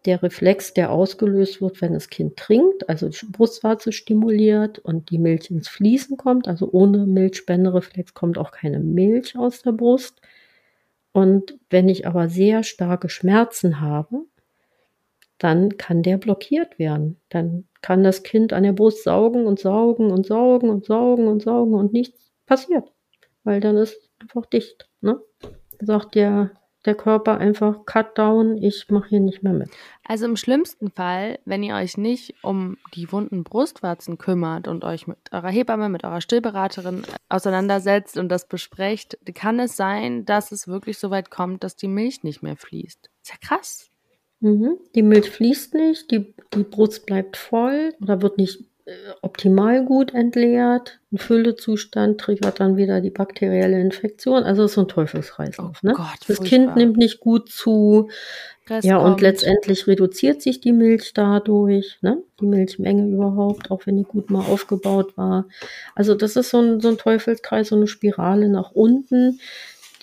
der 0.08 0.24
Reflex, 0.24 0.74
der 0.74 0.92
ausgelöst 0.92 1.62
wird, 1.62 1.82
wenn 1.82 1.94
das 1.94 2.10
Kind 2.10 2.38
trinkt, 2.38 2.90
also 2.90 3.10
die 3.10 3.26
Brustwarze 3.26 3.92
stimuliert 3.92 4.80
und 4.80 5.12
die 5.12 5.20
Milch 5.20 5.52
ins 5.52 5.68
Fließen 5.68 6.16
kommt. 6.16 6.48
Also 6.48 6.70
ohne 6.72 7.06
Milchspendereflex 7.06 8.14
kommt 8.14 8.38
auch 8.38 8.52
keine 8.52 8.80
Milch 8.80 9.38
aus 9.38 9.62
der 9.62 9.74
Brust. 9.74 10.22
Und 11.12 11.60
wenn 11.70 11.90
ich 11.90 12.08
aber 12.08 12.30
sehr 12.30 12.64
starke 12.64 13.10
Schmerzen 13.10 13.82
habe, 13.82 14.24
dann 15.40 15.78
kann 15.78 16.04
der 16.04 16.18
blockiert 16.18 16.80
werden. 16.80 17.20
Dann 17.30 17.68
kann 17.82 18.04
das 18.04 18.24
Kind 18.24 18.54
an 18.54 18.64
der 18.64 18.74
Brust 18.74 19.04
saugen 19.04 19.46
und 19.46 19.60
saugen 19.60 20.10
und 20.10 20.26
saugen 20.26 20.70
und 20.70 20.86
saugen 20.86 21.28
und 21.28 21.44
saugen 21.44 21.74
und 21.74 21.92
nichts 21.92 22.32
passiert. 22.46 22.92
Weil 23.44 23.60
dann 23.60 23.76
ist 23.76 24.10
einfach 24.20 24.46
dicht. 24.46 24.90
Ne? 25.02 25.20
Sagt 25.82 26.16
der, 26.16 26.52
der 26.86 26.96
Körper 26.96 27.38
einfach 27.38 27.86
Cut 27.86 28.18
down, 28.18 28.58
ich 28.58 28.90
mache 28.90 29.10
hier 29.10 29.20
nicht 29.20 29.44
mehr 29.44 29.54
mit. 29.54 29.70
Also 30.06 30.26
im 30.26 30.38
schlimmsten 30.38 30.90
Fall, 30.92 31.40
wenn 31.46 31.64
ihr 31.64 31.76
euch 31.76 31.98
nicht 31.98 32.36
um 32.44 32.78
die 32.94 33.12
wunden 33.12 33.44
Brustwarzen 33.44 34.18
kümmert 34.18 34.68
und 34.68 34.84
euch 34.84 35.08
mit 35.08 35.18
eurer 35.32 35.50
Hebamme, 35.50 35.90
mit 35.90 36.04
eurer 36.04 36.22
Stillberaterin 36.22 37.04
auseinandersetzt 37.30 38.18
und 38.18 38.30
das 38.30 38.48
besprecht, 38.48 39.18
kann 39.34 39.60
es 39.60 39.76
sein, 39.76 40.26
dass 40.26 40.52
es 40.52 40.68
wirklich 40.68 40.98
so 40.98 41.10
weit 41.10 41.30
kommt, 41.30 41.64
dass 41.64 41.76
die 41.76 41.90
Milch 41.90 42.24
nicht 42.24 42.42
mehr 42.42 42.56
fließt. 42.56 43.10
Ist 43.22 43.32
ja 43.32 43.38
krass. 43.42 43.90
Mhm. 44.40 44.78
Die 44.96 45.04
Milch 45.04 45.30
fließt 45.30 45.74
nicht, 45.74 46.12
die, 46.12 46.36
die 46.54 46.64
Brust 46.64 47.06
bleibt 47.06 47.38
voll 47.38 47.94
oder 48.02 48.22
wird 48.22 48.38
nicht 48.38 48.64
optimal 49.22 49.84
gut 49.84 50.14
entleert. 50.14 51.00
Ein 51.12 51.18
Füllezustand 51.18 52.20
triggert 52.20 52.60
dann 52.60 52.78
wieder 52.78 53.02
die 53.02 53.10
bakterielle 53.10 53.80
Infektion. 53.80 54.44
Also 54.44 54.64
es 54.64 54.72
ist 54.72 54.76
so 54.76 54.82
ein 54.82 54.88
Teufelskreislauf. 54.88 55.80
Oh 55.84 55.88
ne? 55.88 55.94
Gott, 55.94 56.08
das 56.28 56.38
furchtbar. 56.38 56.46
Kind 56.48 56.76
nimmt 56.76 56.98
nicht 56.98 57.20
gut 57.20 57.50
zu. 57.50 58.10
Rest 58.70 58.86
ja, 58.86 58.98
kommt. 58.98 59.10
und 59.10 59.22
letztendlich 59.22 59.88
reduziert 59.88 60.42
sich 60.42 60.60
die 60.60 60.74
Milch 60.74 61.14
dadurch, 61.14 62.00
ne? 62.02 62.22
die 62.42 62.46
Milchmenge 62.46 63.08
überhaupt, 63.08 63.72
auch 63.72 63.86
wenn 63.86 63.96
die 63.96 64.04
gut 64.04 64.30
mal 64.30 64.46
aufgebaut 64.46 65.18
war. 65.18 65.46
Also 65.96 66.16
das 66.16 66.36
ist 66.36 66.50
so 66.50 66.60
ein, 66.60 66.82
so 66.82 66.90
ein 66.90 66.98
Teufelskreis, 66.98 67.70
so 67.70 67.76
eine 67.76 67.88
Spirale 67.88 68.50
nach 68.50 68.72
unten 68.72 69.40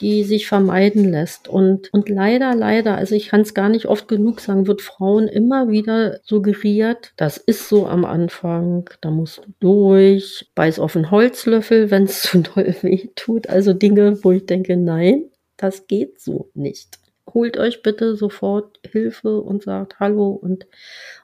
die 0.04 0.22
sich 0.22 0.46
vermeiden 0.46 1.10
lässt. 1.10 1.48
Und, 1.48 1.90
und 1.94 2.10
leider, 2.10 2.54
leider, 2.54 2.94
also 2.98 3.14
ich 3.14 3.28
kann 3.28 3.40
es 3.40 3.54
gar 3.54 3.70
nicht 3.70 3.86
oft 3.86 4.06
genug 4.06 4.40
sagen, 4.40 4.66
wird 4.66 4.82
Frauen 4.82 5.28
immer 5.28 5.70
wieder 5.70 6.20
suggeriert, 6.24 7.14
das 7.16 7.38
ist 7.38 7.70
so 7.70 7.86
am 7.86 8.04
Anfang, 8.04 8.90
da 9.00 9.10
musst 9.10 9.38
du 9.38 9.42
durch, 9.60 10.50
beiß 10.54 10.78
auf 10.78 10.94
einen 10.94 11.10
Holzlöffel, 11.10 11.90
wenn 11.90 12.02
es 12.02 12.20
zu 12.22 12.42
doll 12.42 12.74
weh 12.82 13.08
tut. 13.16 13.48
Also 13.48 13.72
Dinge, 13.72 14.22
wo 14.22 14.32
ich 14.32 14.44
denke, 14.44 14.76
nein, 14.76 15.30
das 15.56 15.86
geht 15.86 16.20
so 16.20 16.50
nicht 16.52 16.98
holt 17.34 17.58
euch 17.58 17.82
bitte 17.82 18.16
sofort 18.16 18.78
Hilfe 18.90 19.40
und 19.40 19.64
sagt 19.64 20.00
Hallo 20.00 20.30
und, 20.30 20.66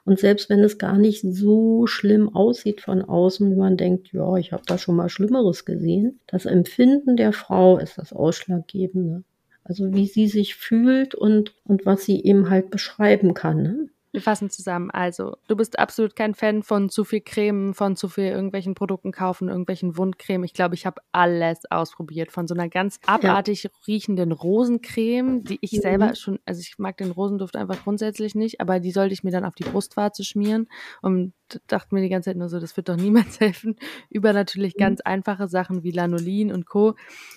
und 0.05 0.19
selbst 0.19 0.49
wenn 0.49 0.59
es 0.59 0.77
gar 0.77 0.97
nicht 0.97 1.21
so 1.21 1.87
schlimm 1.87 2.35
aussieht 2.35 2.81
von 2.81 3.01
außen, 3.01 3.49
wie 3.49 3.55
man 3.55 3.77
denkt, 3.77 4.11
ja, 4.11 4.35
ich 4.35 4.51
habe 4.51 4.63
da 4.67 4.77
schon 4.77 4.95
mal 4.97 5.09
Schlimmeres 5.09 5.65
gesehen, 5.65 6.19
das 6.27 6.45
Empfinden 6.45 7.15
der 7.15 7.33
Frau 7.33 7.77
ist 7.77 7.97
das 7.97 8.13
Ausschlaggebende. 8.13 9.23
Also 9.63 9.93
wie 9.93 10.07
sie 10.07 10.27
sich 10.27 10.55
fühlt 10.55 11.15
und, 11.15 11.53
und 11.63 11.85
was 11.85 12.03
sie 12.03 12.23
eben 12.23 12.49
halt 12.49 12.71
beschreiben 12.71 13.33
kann. 13.33 13.61
Ne? 13.61 13.89
Wir 14.11 14.21
fassen 14.21 14.49
zusammen. 14.49 14.91
Also, 14.91 15.37
du 15.47 15.55
bist 15.55 15.79
absolut 15.79 16.17
kein 16.17 16.35
Fan 16.35 16.63
von 16.63 16.89
zu 16.89 17.05
viel 17.05 17.21
Creme, 17.21 17.73
von 17.73 17.95
zu 17.95 18.09
viel 18.09 18.25
irgendwelchen 18.25 18.75
Produkten 18.75 19.13
kaufen, 19.13 19.47
irgendwelchen 19.47 19.97
Wundcreme. 19.97 20.43
Ich 20.43 20.53
glaube, 20.53 20.75
ich 20.75 20.85
habe 20.85 21.01
alles 21.13 21.59
ausprobiert. 21.71 22.31
Von 22.31 22.45
so 22.45 22.53
einer 22.53 22.67
ganz 22.67 22.99
abartig 23.05 23.63
ja. 23.63 23.69
riechenden 23.87 24.33
Rosencreme, 24.33 25.43
die 25.43 25.59
ich 25.61 25.71
mhm. 25.71 25.81
selber 25.81 26.15
schon, 26.15 26.39
also 26.45 26.59
ich 26.59 26.77
mag 26.77 26.97
den 26.97 27.11
Rosenduft 27.11 27.55
einfach 27.55 27.83
grundsätzlich 27.83 28.35
nicht, 28.35 28.59
aber 28.59 28.81
die 28.81 28.91
sollte 28.91 29.13
ich 29.13 29.23
mir 29.23 29.31
dann 29.31 29.45
auf 29.45 29.55
die 29.55 29.63
Brustwarze 29.63 30.25
schmieren 30.25 30.67
und 31.01 31.33
dachte 31.67 31.95
mir 31.95 32.01
die 32.01 32.09
ganze 32.09 32.29
Zeit 32.29 32.37
nur 32.37 32.49
so, 32.49 32.59
das 32.59 32.75
wird 32.75 32.89
doch 32.89 32.95
niemals 32.97 33.39
helfen. 33.39 33.77
Über 34.09 34.33
natürlich 34.33 34.75
mhm. 34.75 34.79
ganz 34.79 35.01
einfache 35.01 35.47
Sachen 35.47 35.83
wie 35.83 35.91
Lanolin 35.91 36.51
und 36.51 36.65
Co. 36.65 36.95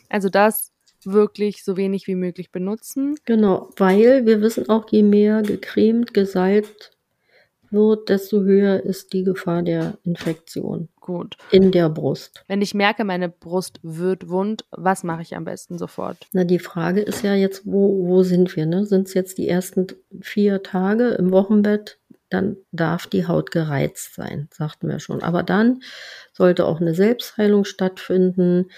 Also 0.08 0.28
das 0.28 0.73
wirklich 1.12 1.64
so 1.64 1.76
wenig 1.76 2.06
wie 2.06 2.14
möglich 2.14 2.50
benutzen. 2.52 3.16
Genau, 3.24 3.70
weil 3.76 4.26
wir 4.26 4.40
wissen 4.40 4.68
auch, 4.68 4.86
je 4.90 5.02
mehr 5.02 5.42
gecremt, 5.42 6.14
gesalbt 6.14 6.94
wird, 7.74 8.08
desto 8.08 8.42
höher 8.42 8.82
ist 8.82 9.12
die 9.12 9.24
Gefahr 9.24 9.62
der 9.62 9.98
Infektion. 10.04 10.88
Gut. 11.00 11.36
In 11.50 11.70
der 11.70 11.90
Brust. 11.90 12.42
Wenn 12.46 12.62
ich 12.62 12.72
merke, 12.72 13.04
meine 13.04 13.28
Brust 13.28 13.78
wird 13.82 14.30
wund, 14.30 14.64
was 14.70 15.04
mache 15.04 15.20
ich 15.20 15.36
am 15.36 15.44
besten 15.44 15.76
sofort? 15.76 16.26
Na, 16.32 16.44
die 16.44 16.58
Frage 16.58 17.02
ist 17.02 17.22
ja 17.22 17.34
jetzt, 17.34 17.66
wo, 17.66 18.06
wo 18.06 18.22
sind 18.22 18.56
wir? 18.56 18.64
Ne? 18.64 18.86
Sind 18.86 19.08
es 19.08 19.14
jetzt 19.14 19.36
die 19.36 19.48
ersten 19.48 19.88
vier 20.22 20.62
Tage 20.62 21.08
im 21.10 21.30
Wochenbett? 21.30 21.98
Dann 22.30 22.56
darf 22.72 23.06
die 23.06 23.28
Haut 23.28 23.50
gereizt 23.50 24.14
sein, 24.14 24.48
sagten 24.50 24.88
wir 24.88 24.98
schon. 24.98 25.22
Aber 25.22 25.42
dann 25.42 25.82
sollte 26.32 26.64
auch 26.64 26.80
eine 26.80 26.94
Selbstheilung 26.94 27.64
stattfinden. 27.64 28.70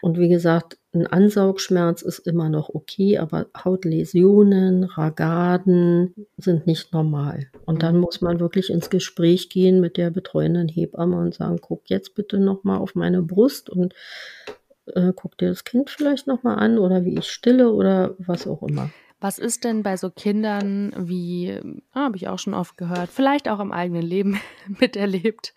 Und 0.00 0.18
wie 0.18 0.28
gesagt, 0.28 0.78
ein 0.94 1.06
Ansaugschmerz 1.06 2.02
ist 2.02 2.20
immer 2.20 2.48
noch 2.48 2.68
okay, 2.72 3.18
aber 3.18 3.46
Hautläsionen, 3.56 4.84
Ragaden 4.84 6.14
sind 6.36 6.66
nicht 6.66 6.92
normal. 6.92 7.50
Und 7.66 7.82
dann 7.82 7.98
muss 7.98 8.20
man 8.20 8.40
wirklich 8.40 8.70
ins 8.70 8.90
Gespräch 8.90 9.48
gehen 9.48 9.80
mit 9.80 9.96
der 9.96 10.10
betreuenden 10.10 10.68
Hebamme 10.68 11.18
und 11.18 11.34
sagen, 11.34 11.58
guck 11.60 11.90
jetzt 11.90 12.14
bitte 12.14 12.38
nochmal 12.38 12.78
auf 12.78 12.94
meine 12.94 13.22
Brust 13.22 13.68
und 13.68 13.94
äh, 14.86 15.12
guck 15.14 15.36
dir 15.38 15.48
das 15.48 15.64
Kind 15.64 15.90
vielleicht 15.90 16.26
nochmal 16.26 16.58
an 16.58 16.78
oder 16.78 17.04
wie 17.04 17.18
ich 17.18 17.26
stille 17.26 17.72
oder 17.72 18.14
was 18.18 18.46
auch 18.46 18.62
immer. 18.62 18.90
Was 19.20 19.38
ist 19.38 19.64
denn 19.64 19.82
bei 19.82 19.96
so 19.96 20.10
Kindern 20.10 20.92
wie, 20.98 21.58
ah, 21.92 22.04
habe 22.04 22.16
ich 22.16 22.28
auch 22.28 22.38
schon 22.38 22.52
oft 22.52 22.76
gehört, 22.76 23.08
vielleicht 23.08 23.48
auch 23.48 23.58
im 23.58 23.72
eigenen 23.72 24.02
Leben 24.02 24.38
miterlebt, 24.80 25.54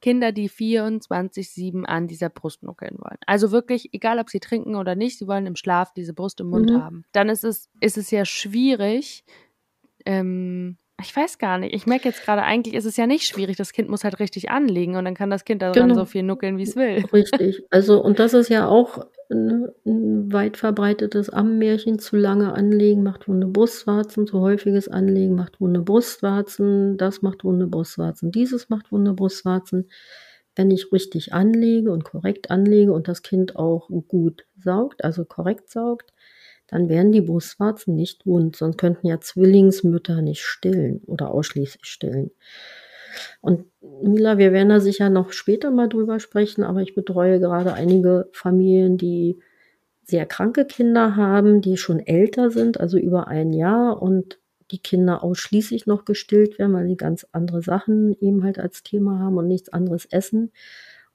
Kinder, 0.00 0.32
die 0.32 0.48
24-7 0.48 1.84
an 1.84 2.06
dieser 2.06 2.28
Brust 2.28 2.62
nuckeln 2.62 2.96
wollen. 2.98 3.18
Also 3.26 3.50
wirklich, 3.50 3.92
egal 3.92 4.18
ob 4.18 4.30
sie 4.30 4.40
trinken 4.40 4.76
oder 4.76 4.94
nicht, 4.94 5.18
sie 5.18 5.26
wollen 5.26 5.46
im 5.46 5.56
Schlaf 5.56 5.92
diese 5.92 6.14
Brust 6.14 6.40
im 6.40 6.50
Mund 6.50 6.70
mhm. 6.70 6.82
haben. 6.82 7.04
Dann 7.12 7.28
ist 7.28 7.44
es, 7.44 7.68
ist 7.80 7.98
es 7.98 8.10
ja 8.10 8.24
schwierig, 8.24 9.24
ähm, 10.06 10.78
ich 11.00 11.14
weiß 11.14 11.38
gar 11.38 11.58
nicht. 11.58 11.74
Ich 11.74 11.86
merke 11.86 12.08
jetzt 12.08 12.24
gerade, 12.24 12.42
eigentlich 12.42 12.74
ist 12.74 12.84
es 12.84 12.96
ja 12.96 13.06
nicht 13.06 13.26
schwierig. 13.26 13.56
Das 13.56 13.72
Kind 13.72 13.88
muss 13.88 14.02
halt 14.02 14.18
richtig 14.18 14.50
anlegen 14.50 14.96
und 14.96 15.04
dann 15.04 15.14
kann 15.14 15.30
das 15.30 15.44
Kind 15.44 15.62
daran 15.62 15.74
genau. 15.74 15.94
so 15.94 16.04
viel 16.04 16.24
nuckeln, 16.24 16.58
wie 16.58 16.64
es 16.64 16.74
will. 16.74 17.04
Richtig. 17.12 17.62
Also, 17.70 18.02
und 18.02 18.18
das 18.18 18.34
ist 18.34 18.48
ja 18.48 18.66
auch 18.66 19.06
ein, 19.30 19.68
ein 19.86 20.32
weit 20.32 20.56
verbreitetes 20.56 21.30
Ammenmärchen. 21.30 22.00
Zu 22.00 22.16
lange 22.16 22.52
anlegen 22.52 23.04
macht 23.04 23.28
wunde 23.28 23.46
Brustwarzen, 23.46 24.26
zu 24.26 24.40
häufiges 24.40 24.88
Anlegen 24.88 25.36
macht 25.36 25.60
wunde 25.60 25.82
Brustwarzen, 25.82 26.96
das 26.96 27.22
macht 27.22 27.44
wunde 27.44 27.68
Brustwarzen, 27.68 28.32
dieses 28.32 28.68
macht 28.68 28.90
wunde 28.90 29.12
Brustwarzen. 29.12 29.88
Wenn 30.56 30.72
ich 30.72 30.90
richtig 30.90 31.32
anlege 31.32 31.92
und 31.92 32.02
korrekt 32.02 32.50
anlege 32.50 32.92
und 32.92 33.06
das 33.06 33.22
Kind 33.22 33.54
auch 33.54 33.88
gut 34.08 34.46
saugt, 34.56 35.04
also 35.04 35.24
korrekt 35.24 35.70
saugt, 35.70 36.12
dann 36.68 36.88
werden 36.88 37.12
die 37.12 37.22
Brustwarzen 37.22 37.96
nicht 37.96 38.26
wund, 38.26 38.56
sonst 38.56 38.78
könnten 38.78 39.06
ja 39.06 39.20
Zwillingsmütter 39.20 40.22
nicht 40.22 40.42
stillen 40.42 41.02
oder 41.06 41.30
ausschließlich 41.30 41.86
stillen. 41.86 42.30
Und 43.40 43.64
Mila, 44.02 44.38
wir 44.38 44.52
werden 44.52 44.68
da 44.68 44.80
sicher 44.80 45.10
noch 45.10 45.32
später 45.32 45.70
mal 45.70 45.88
drüber 45.88 46.20
sprechen, 46.20 46.62
aber 46.62 46.82
ich 46.82 46.94
betreue 46.94 47.40
gerade 47.40 47.72
einige 47.72 48.28
Familien, 48.32 48.98
die 48.98 49.38
sehr 50.04 50.26
kranke 50.26 50.64
Kinder 50.64 51.16
haben, 51.16 51.60
die 51.60 51.76
schon 51.76 52.00
älter 52.00 52.50
sind, 52.50 52.80
also 52.80 52.98
über 52.98 53.28
ein 53.28 53.52
Jahr 53.52 54.00
und 54.00 54.38
die 54.70 54.78
Kinder 54.78 55.24
ausschließlich 55.24 55.86
noch 55.86 56.04
gestillt 56.04 56.58
werden, 56.58 56.74
weil 56.74 56.86
sie 56.86 56.96
ganz 56.96 57.26
andere 57.32 57.62
Sachen 57.62 58.16
eben 58.20 58.44
halt 58.44 58.58
als 58.58 58.82
Thema 58.82 59.18
haben 59.18 59.36
und 59.38 59.48
nichts 59.48 59.70
anderes 59.70 60.06
essen. 60.06 60.52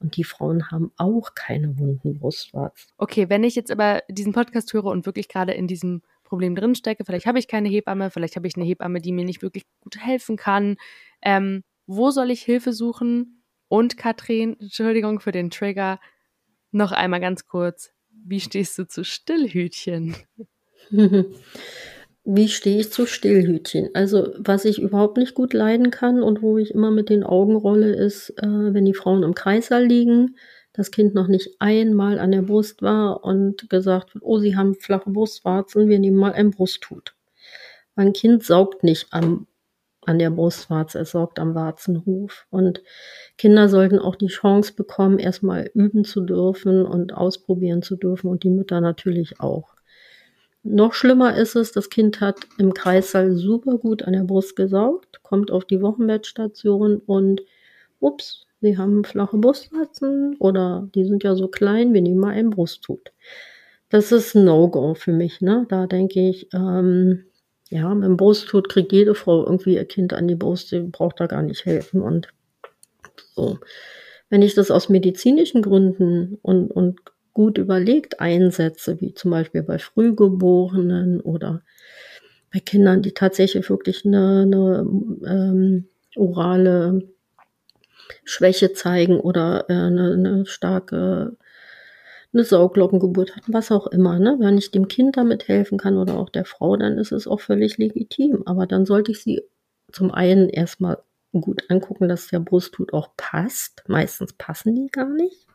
Und 0.03 0.17
die 0.17 0.25
Frauen 0.25 0.69
haben 0.69 0.91
auch 0.97 1.33
keine 1.33 1.79
wunden 1.79 2.19
Brustwarzen. 2.19 2.91
Okay, 2.97 3.29
wenn 3.29 3.43
ich 3.43 3.55
jetzt 3.55 3.71
aber 3.71 4.03
diesen 4.09 4.33
Podcast 4.33 4.73
höre 4.73 4.85
und 4.85 5.05
wirklich 5.05 5.29
gerade 5.29 5.53
in 5.53 5.65
diesem 5.65 6.01
Problem 6.25 6.55
drinstecke, 6.55 7.05
vielleicht 7.05 7.25
habe 7.25 7.39
ich 7.39 7.47
keine 7.47 7.69
Hebamme, 7.69 8.11
vielleicht 8.11 8.35
habe 8.35 8.47
ich 8.47 8.55
eine 8.57 8.65
Hebamme, 8.65 8.99
die 8.99 9.13
mir 9.13 9.23
nicht 9.23 9.41
wirklich 9.41 9.63
gut 9.79 9.97
helfen 9.97 10.35
kann. 10.35 10.75
Ähm, 11.21 11.63
wo 11.87 12.11
soll 12.11 12.31
ich 12.31 12.43
Hilfe 12.43 12.73
suchen? 12.73 13.43
Und 13.69 13.97
Katrin, 13.97 14.57
Entschuldigung 14.59 15.19
für 15.19 15.31
den 15.31 15.49
Trigger, 15.49 15.99
noch 16.71 16.91
einmal 16.91 17.21
ganz 17.21 17.47
kurz. 17.47 17.91
Wie 18.11 18.39
stehst 18.39 18.77
du 18.77 18.87
zu 18.87 19.03
Stillhütchen? 19.03 20.15
Wie 22.25 22.47
stehe 22.47 22.79
ich 22.79 22.91
zu 22.91 23.05
Stillhütchen? 23.05 23.89
Also, 23.93 24.33
was 24.37 24.63
ich 24.63 24.79
überhaupt 24.81 25.17
nicht 25.17 25.33
gut 25.35 25.53
leiden 25.53 25.91
kann 25.91 26.23
und 26.23 26.41
wo 26.41 26.57
ich 26.57 26.71
immer 26.71 26.89
mit 26.89 27.09
den 27.09 27.23
Augen 27.23 27.55
rolle, 27.55 27.93
ist, 27.93 28.29
äh, 28.41 28.73
wenn 28.73 28.85
die 28.85 28.93
Frauen 28.93 29.23
im 29.23 29.35
Kreißsaal 29.35 29.85
liegen, 29.85 30.37
das 30.71 30.91
Kind 30.91 31.13
noch 31.15 31.27
nicht 31.27 31.57
einmal 31.59 32.19
an 32.19 32.31
der 32.31 32.41
Brust 32.41 32.81
war 32.81 33.25
und 33.25 33.69
gesagt 33.69 34.15
wird, 34.15 34.23
oh, 34.23 34.39
sie 34.39 34.55
haben 34.55 34.73
flache 34.75 35.09
Brustwarzen, 35.09 35.89
wir 35.89 35.99
nehmen 35.99 36.17
mal 36.17 36.31
ein 36.31 36.51
Brusthut. 36.51 37.13
Mein 37.95 38.13
Kind 38.13 38.43
saugt 38.43 38.83
nicht 38.83 39.07
am, 39.11 39.47
an 40.05 40.17
der 40.17 40.31
Brustwarze, 40.31 40.99
es 40.99 41.11
saugt 41.11 41.39
am 41.39 41.55
Warzenhof. 41.55 42.47
Und 42.49 42.81
Kinder 43.37 43.67
sollten 43.67 43.99
auch 43.99 44.15
die 44.15 44.27
Chance 44.27 44.73
bekommen, 44.75 45.19
erstmal 45.19 45.69
üben 45.73 46.05
zu 46.05 46.21
dürfen 46.21 46.85
und 46.85 47.13
ausprobieren 47.13 47.81
zu 47.81 47.97
dürfen 47.97 48.29
und 48.29 48.43
die 48.43 48.49
Mütter 48.49 48.81
natürlich 48.81 49.41
auch. 49.41 49.72
Noch 50.63 50.93
schlimmer 50.93 51.35
ist 51.37 51.55
es, 51.55 51.73
das 51.73 51.89
Kind 51.89 52.21
hat 52.21 52.47
im 52.57 52.73
Kreissaal 52.73 53.35
super 53.35 53.77
gut 53.77 54.03
an 54.03 54.13
der 54.13 54.23
Brust 54.23 54.55
gesaugt, 54.55 55.21
kommt 55.21 55.51
auf 55.51 55.65
die 55.65 55.81
Wochenbettstation 55.81 57.01
und 57.05 57.41
ups, 57.99 58.45
sie 58.61 58.77
haben 58.77 59.03
flache 59.03 59.37
Brustwarzen 59.37 60.37
oder 60.39 60.87
die 60.95 61.03
sind 61.03 61.23
ja 61.23 61.35
so 61.35 61.49
klein, 61.49 61.93
wir 61.93 62.01
nehmen 62.01 62.19
mal 62.19 62.33
ein 62.33 62.49
Brusthut. 62.49 63.11
Das 63.89 64.11
ist 64.11 64.35
No-Go 64.35 64.95
für 64.95 65.11
mich. 65.11 65.41
Ne? 65.41 65.65
Da 65.69 65.85
denke 65.85 66.27
ich, 66.29 66.47
ähm, 66.53 67.25
ja, 67.69 67.93
mit 67.93 68.05
dem 68.05 68.17
Brusthut 68.17 68.69
kriegt 68.69 68.91
jede 68.91 69.15
Frau 69.15 69.45
irgendwie 69.45 69.75
ihr 69.75 69.85
Kind 69.85 70.13
an 70.13 70.27
die 70.27 70.35
Brust, 70.35 70.69
sie 70.69 70.79
braucht 70.79 71.19
da 71.19 71.27
gar 71.27 71.41
nicht 71.41 71.65
helfen. 71.65 72.01
Und 72.01 72.29
so. 73.35 73.59
Wenn 74.29 74.41
ich 74.41 74.55
das 74.55 74.71
aus 74.71 74.89
medizinischen 74.89 75.61
Gründen 75.61 76.39
und, 76.41 76.71
und 76.71 76.99
gut 77.33 77.57
überlegt 77.57 78.19
einsetze, 78.19 79.01
wie 79.01 79.13
zum 79.13 79.31
Beispiel 79.31 79.63
bei 79.63 79.79
Frühgeborenen 79.79 81.19
oder 81.21 81.61
bei 82.53 82.59
Kindern, 82.59 83.01
die 83.01 83.13
tatsächlich 83.13 83.69
wirklich 83.69 84.05
eine, 84.05 84.43
eine 84.43 84.85
ähm, 85.25 85.87
orale 86.15 87.01
Schwäche 88.23 88.73
zeigen 88.73 89.19
oder 89.19 89.65
äh, 89.69 89.73
eine, 89.73 90.13
eine 90.13 90.45
starke 90.45 91.35
eine 92.33 92.43
Sauglockengeburt 92.43 93.35
hatten, 93.35 93.53
was 93.53 93.71
auch 93.71 93.85
immer. 93.87 94.17
Ne? 94.17 94.37
Wenn 94.39 94.57
ich 94.57 94.71
dem 94.71 94.87
Kind 94.87 95.17
damit 95.17 95.47
helfen 95.47 95.77
kann 95.77 95.97
oder 95.97 96.17
auch 96.17 96.29
der 96.29 96.45
Frau, 96.45 96.75
dann 96.77 96.97
ist 96.97 97.11
es 97.11 97.27
auch 97.27 97.39
völlig 97.39 97.77
legitim. 97.77 98.41
Aber 98.47 98.65
dann 98.65 98.87
sollte 98.87 99.11
ich 99.11 99.21
sie 99.21 99.43
zum 99.91 100.11
einen 100.11 100.49
erstmal 100.49 100.97
gut 101.31 101.69
angucken, 101.69 102.09
dass 102.09 102.29
der 102.29 102.39
Brusthut 102.39 102.91
auch 102.91 103.09
passt. 103.17 103.83
Meistens 103.87 104.33
passen 104.33 104.73
die 104.73 104.87
gar 104.87 105.09
nicht 105.09 105.45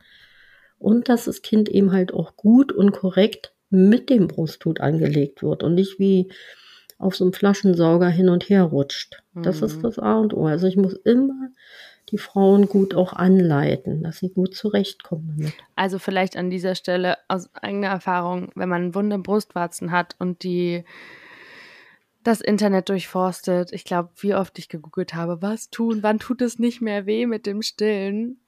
und 0.79 1.09
dass 1.09 1.25
das 1.25 1.43
Kind 1.43 1.69
eben 1.69 1.93
halt 1.93 2.13
auch 2.13 2.37
gut 2.37 2.73
und 2.73 2.93
korrekt 2.93 3.53
mit 3.71 4.11
dem 4.11 4.29
Brusthut 4.29 4.81
angelegt 4.81 5.43
wird 5.43 5.63
und 5.63 5.75
nicht 5.75 5.99
wie 5.99 6.31
auf 6.99 7.15
so 7.15 7.25
einem 7.25 7.33
Flaschensauger 7.33 8.09
hin 8.09 8.29
und 8.29 8.49
her 8.49 8.65
rutscht. 8.65 9.23
Das 9.35 9.61
mhm. 9.61 9.67
ist 9.67 9.85
das 9.85 9.99
A 9.99 10.19
und 10.19 10.35
O. 10.35 10.47
Also 10.47 10.67
ich 10.67 10.77
muss 10.77 10.95
immer 10.95 11.51
die 12.11 12.19
Frauen 12.19 12.69
gut 12.69 12.95
auch 12.95 13.13
anleiten, 13.13 14.03
dass 14.03 14.19
sie 14.19 14.31
gut 14.31 14.55
zurechtkommen 14.55 15.35
damit. 15.37 15.55
Also 15.77 15.99
vielleicht 15.99 16.37
an 16.37 16.51
dieser 16.51 16.75
Stelle 16.75 17.19
aus 17.29 17.55
eigener 17.55 17.89
Erfahrung, 17.89 18.51
wenn 18.55 18.69
man 18.69 18.95
wunde 18.95 19.19
Brustwarzen 19.19 19.93
hat 19.93 20.17
und 20.19 20.43
die 20.43 20.85
das 22.25 22.41
Internet 22.41 22.89
durchforstet, 22.89 23.73
ich 23.73 23.85
glaube, 23.85 24.11
wie 24.17 24.35
oft 24.35 24.59
ich 24.59 24.69
gegoogelt 24.69 25.15
habe, 25.15 25.41
was 25.41 25.71
tun, 25.71 26.03
wann 26.03 26.19
tut 26.19 26.43
es 26.43 26.59
nicht 26.59 26.81
mehr 26.81 27.07
weh 27.07 27.27
mit 27.27 27.47
dem 27.47 27.63
Stillen? 27.63 28.41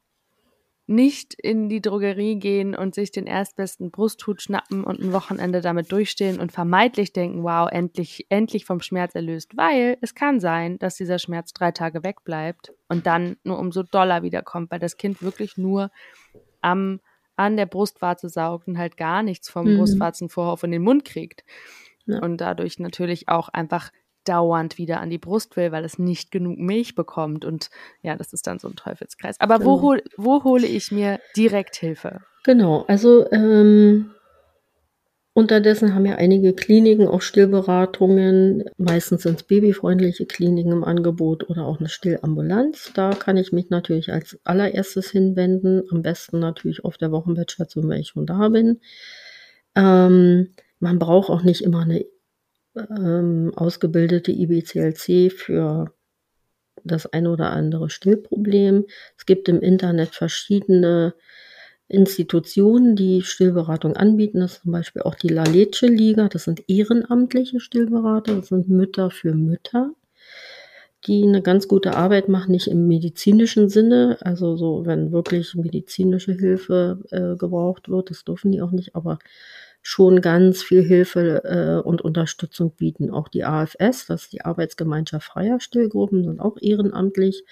Nicht 0.90 1.34
in 1.34 1.68
die 1.68 1.80
Drogerie 1.80 2.36
gehen 2.36 2.74
und 2.74 2.96
sich 2.96 3.12
den 3.12 3.28
erstbesten 3.28 3.92
Brusthut 3.92 4.42
schnappen 4.42 4.82
und 4.82 4.98
ein 4.98 5.12
Wochenende 5.12 5.60
damit 5.60 5.92
durchstehen 5.92 6.40
und 6.40 6.50
vermeintlich 6.50 7.12
denken, 7.12 7.44
wow, 7.44 7.68
endlich, 7.70 8.26
endlich 8.28 8.64
vom 8.64 8.80
Schmerz 8.80 9.14
erlöst. 9.14 9.56
Weil 9.56 9.98
es 10.00 10.16
kann 10.16 10.40
sein, 10.40 10.80
dass 10.80 10.96
dieser 10.96 11.20
Schmerz 11.20 11.52
drei 11.52 11.70
Tage 11.70 12.02
wegbleibt 12.02 12.72
und 12.88 13.06
dann 13.06 13.36
nur 13.44 13.60
umso 13.60 13.84
doller 13.84 14.24
wiederkommt, 14.24 14.72
weil 14.72 14.80
das 14.80 14.96
Kind 14.96 15.22
wirklich 15.22 15.56
nur 15.56 15.92
am, 16.60 16.98
an 17.36 17.56
der 17.56 17.66
Brustwarze 17.66 18.28
saugt 18.28 18.66
und 18.66 18.76
halt 18.76 18.96
gar 18.96 19.22
nichts 19.22 19.48
vom 19.48 19.72
mhm. 19.72 19.78
Brustwarzenvorhof 19.78 20.64
in 20.64 20.72
den 20.72 20.82
Mund 20.82 21.04
kriegt. 21.04 21.44
Ja. 22.06 22.18
Und 22.18 22.38
dadurch 22.38 22.80
natürlich 22.80 23.28
auch 23.28 23.48
einfach 23.48 23.92
dauernd 24.24 24.78
wieder 24.78 25.00
an 25.00 25.10
die 25.10 25.18
Brust 25.18 25.56
will, 25.56 25.72
weil 25.72 25.84
es 25.84 25.98
nicht 25.98 26.30
genug 26.30 26.58
Milch 26.58 26.94
bekommt. 26.94 27.44
Und 27.44 27.70
ja, 28.02 28.16
das 28.16 28.32
ist 28.32 28.46
dann 28.46 28.58
so 28.58 28.68
ein 28.68 28.76
Teufelskreis. 28.76 29.40
Aber 29.40 29.58
genau. 29.58 29.70
wo, 29.70 29.82
hol, 29.82 30.02
wo 30.16 30.44
hole 30.44 30.66
ich 30.66 30.92
mir 30.92 31.20
direkt 31.36 31.76
Hilfe? 31.76 32.20
Genau, 32.44 32.84
also 32.88 33.30
ähm, 33.32 34.12
unterdessen 35.34 35.94
haben 35.94 36.06
ja 36.06 36.16
einige 36.16 36.52
Kliniken 36.54 37.06
auch 37.06 37.22
Stillberatungen. 37.22 38.64
Meistens 38.78 39.22
sind 39.22 39.40
es 39.40 39.42
babyfreundliche 39.42 40.26
Kliniken 40.26 40.72
im 40.72 40.84
Angebot 40.84 41.48
oder 41.48 41.66
auch 41.66 41.78
eine 41.78 41.88
Stillambulanz. 41.88 42.92
Da 42.94 43.10
kann 43.10 43.36
ich 43.36 43.52
mich 43.52 43.70
natürlich 43.70 44.12
als 44.12 44.38
allererstes 44.44 45.10
hinwenden. 45.10 45.82
Am 45.90 46.02
besten 46.02 46.38
natürlich 46.38 46.84
auf 46.84 46.96
der 46.96 47.12
Wochenbettstation, 47.12 47.88
wenn 47.88 48.00
ich 48.00 48.08
schon 48.08 48.26
da 48.26 48.48
bin. 48.48 48.80
Ähm, 49.76 50.50
man 50.78 50.98
braucht 50.98 51.30
auch 51.30 51.42
nicht 51.42 51.62
immer 51.62 51.80
eine 51.80 52.04
ähm, 52.76 53.52
ausgebildete 53.56 54.32
IBCLC 54.32 55.32
für 55.32 55.92
das 56.84 57.06
eine 57.12 57.30
oder 57.30 57.50
andere 57.50 57.90
Stillproblem. 57.90 58.86
Es 59.16 59.26
gibt 59.26 59.48
im 59.48 59.60
Internet 59.60 60.14
verschiedene 60.14 61.14
Institutionen, 61.88 62.94
die 62.94 63.22
Stillberatung 63.22 63.96
anbieten. 63.96 64.40
Das 64.40 64.52
ist 64.54 64.62
zum 64.62 64.72
Beispiel 64.72 65.02
auch 65.02 65.16
die 65.16 65.28
La 65.28 65.44
Liga. 65.44 66.28
Das 66.28 66.44
sind 66.44 66.62
ehrenamtliche 66.68 67.60
Stillberater. 67.60 68.36
Das 68.36 68.48
sind 68.48 68.68
Mütter 68.68 69.10
für 69.10 69.34
Mütter, 69.34 69.90
die 71.06 71.24
eine 71.24 71.42
ganz 71.42 71.66
gute 71.66 71.96
Arbeit 71.96 72.28
machen, 72.28 72.52
nicht 72.52 72.68
im 72.68 72.86
medizinischen 72.86 73.68
Sinne. 73.68 74.18
Also 74.20 74.56
so, 74.56 74.86
wenn 74.86 75.10
wirklich 75.10 75.54
medizinische 75.56 76.32
Hilfe 76.32 77.00
äh, 77.10 77.36
gebraucht 77.36 77.88
wird, 77.88 78.10
das 78.10 78.24
dürfen 78.24 78.52
die 78.52 78.62
auch 78.62 78.70
nicht, 78.70 78.94
aber 78.94 79.18
schon 79.82 80.20
ganz 80.20 80.62
viel 80.62 80.82
Hilfe 80.82 81.42
äh, 81.44 81.86
und 81.86 82.02
Unterstützung 82.02 82.72
bieten. 82.72 83.10
Auch 83.10 83.28
die 83.28 83.44
AFS, 83.44 84.06
das 84.06 84.24
ist 84.24 84.32
die 84.32 84.44
Arbeitsgemeinschaft 84.44 85.26
freier 85.26 85.60
Stillgruppen, 85.60 86.24
sind 86.24 86.40
auch 86.40 86.56
ehrenamtlich 86.60 87.44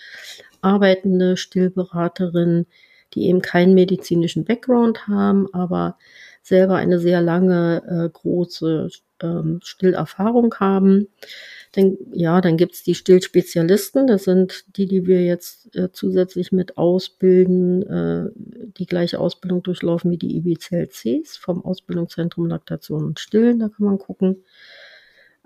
arbeitende 0.60 1.36
Stillberaterinnen, 1.36 2.66
die 3.14 3.28
eben 3.28 3.40
keinen 3.40 3.74
medizinischen 3.74 4.44
Background 4.44 5.08
haben, 5.08 5.52
aber 5.54 5.96
selber 6.42 6.76
eine 6.76 6.98
sehr 6.98 7.22
lange, 7.22 7.82
äh, 7.88 8.10
große 8.10 8.90
ähm, 9.22 9.60
Stillerfahrung 9.62 10.54
haben. 10.56 11.08
Dann, 11.72 11.98
ja, 12.12 12.40
dann 12.40 12.56
gibt's 12.56 12.82
die 12.82 12.94
Stillspezialisten. 12.94 14.06
Das 14.06 14.24
sind 14.24 14.64
die, 14.76 14.86
die 14.86 15.06
wir 15.06 15.24
jetzt 15.24 15.74
äh, 15.76 15.92
zusätzlich 15.92 16.50
mit 16.50 16.78
ausbilden, 16.78 17.82
äh, 17.82 18.30
die 18.78 18.86
gleiche 18.86 19.20
Ausbildung 19.20 19.62
durchlaufen 19.62 20.10
wie 20.10 20.18
die 20.18 20.36
IBCLCs 20.36 21.36
vom 21.36 21.64
Ausbildungszentrum 21.64 22.46
Laktation 22.46 23.04
und 23.04 23.20
Stillen. 23.20 23.58
Da 23.58 23.68
kann 23.68 23.86
man 23.86 23.98
gucken. 23.98 24.44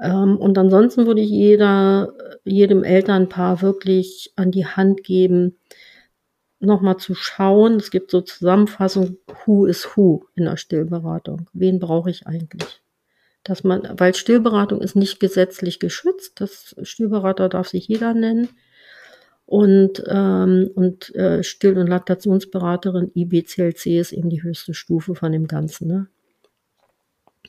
Ähm, 0.00 0.36
und 0.36 0.58
ansonsten 0.58 1.06
würde 1.06 1.20
ich 1.20 1.30
jeder, 1.30 2.12
jedem 2.44 2.84
Elternpaar 2.84 3.62
wirklich 3.62 4.32
an 4.36 4.50
die 4.50 4.66
Hand 4.66 5.04
geben, 5.04 5.58
nochmal 6.60 6.96
zu 6.96 7.14
schauen. 7.14 7.76
Es 7.76 7.90
gibt 7.90 8.10
so 8.10 8.20
Zusammenfassung, 8.20 9.18
who 9.44 9.66
is 9.66 9.96
who 9.96 10.24
in 10.34 10.44
der 10.44 10.56
Stillberatung. 10.56 11.48
Wen 11.52 11.78
brauche 11.78 12.10
ich 12.10 12.26
eigentlich? 12.26 12.81
Dass 13.44 13.64
man, 13.64 13.88
weil 13.98 14.14
Stillberatung 14.14 14.80
ist 14.80 14.96
nicht 14.96 15.20
gesetzlich 15.20 15.80
geschützt, 15.80 16.40
das 16.40 16.76
Stillberater 16.82 17.48
darf 17.48 17.68
sich 17.68 17.88
jeder 17.88 18.14
nennen. 18.14 18.48
Und, 19.44 20.02
ähm, 20.06 20.70
und 20.74 21.14
äh, 21.14 21.42
Still- 21.42 21.76
und 21.76 21.88
Laktationsberaterin 21.88 23.10
IBCLC 23.14 23.98
ist 23.98 24.12
eben 24.12 24.30
die 24.30 24.42
höchste 24.42 24.72
Stufe 24.72 25.14
von 25.14 25.32
dem 25.32 25.46
Ganzen. 25.46 25.88
Ne? 25.88 26.06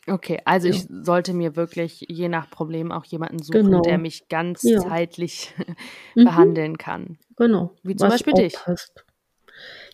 Okay, 0.07 0.41
also 0.43 0.67
ja. 0.67 0.73
ich 0.73 0.85
sollte 0.89 1.33
mir 1.33 1.55
wirklich 1.55 2.05
je 2.09 2.27
nach 2.27 2.49
Problem 2.49 2.91
auch 2.91 3.05
jemanden 3.05 3.41
suchen, 3.41 3.65
genau. 3.65 3.81
der 3.81 3.97
mich 3.97 4.27
ganz 4.27 4.63
ja. 4.63 4.79
zeitlich 4.79 5.53
mhm. 6.15 6.25
behandeln 6.25 6.77
kann. 6.77 7.17
Genau. 7.37 7.73
Wie 7.83 7.95
zum 7.95 8.09
Beispiel 8.09 8.33
dich. 8.33 8.53
Passt. 8.53 9.05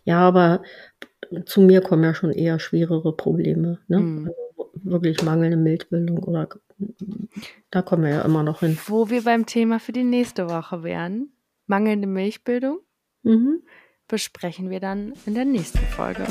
Ja, 0.03 0.19
aber 0.19 0.63
zu 1.45 1.61
mir 1.61 1.81
kommen 1.81 2.03
ja 2.03 2.15
schon 2.15 2.31
eher 2.31 2.59
schwerere 2.59 3.15
Probleme. 3.15 3.79
Ne? 3.87 3.99
Mhm. 3.99 4.27
Also 4.27 4.48
wirklich 4.83 5.21
mangelnde 5.23 5.57
Milchbildung 5.57 6.19
oder 6.19 6.49
da 7.71 7.81
kommen 7.81 8.03
wir 8.03 8.09
ja 8.09 8.21
immer 8.21 8.43
noch 8.43 8.61
hin. 8.61 8.77
Wo 8.87 9.09
wir 9.09 9.23
beim 9.23 9.45
Thema 9.45 9.79
für 9.79 9.91
die 9.91 10.03
nächste 10.03 10.49
Woche 10.49 10.83
wären, 10.83 11.29
mangelnde 11.67 12.07
Milchbildung, 12.07 12.79
mhm. 13.23 13.61
besprechen 14.07 14.69
wir 14.69 14.79
dann 14.79 15.13
in 15.25 15.35
der 15.35 15.45
nächsten 15.45 15.79
Folge. 15.79 16.25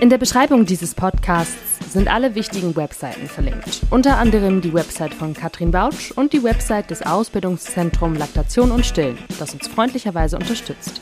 In 0.00 0.08
der 0.08 0.18
Beschreibung 0.18 0.64
dieses 0.64 0.94
Podcasts 0.94 1.92
sind 1.92 2.08
alle 2.08 2.34
wichtigen 2.34 2.74
Webseiten 2.76 3.26
verlinkt. 3.26 3.82
Unter 3.90 4.16
anderem 4.16 4.60
die 4.60 4.72
Website 4.72 5.12
von 5.12 5.34
Katrin 5.34 5.72
Bautsch 5.72 6.12
und 6.12 6.32
die 6.32 6.42
Website 6.42 6.90
des 6.90 7.02
Ausbildungszentrums 7.02 8.18
Laktation 8.18 8.70
und 8.70 8.86
Stillen, 8.86 9.18
das 9.38 9.52
uns 9.52 9.68
freundlicherweise 9.68 10.36
unterstützt. 10.36 11.00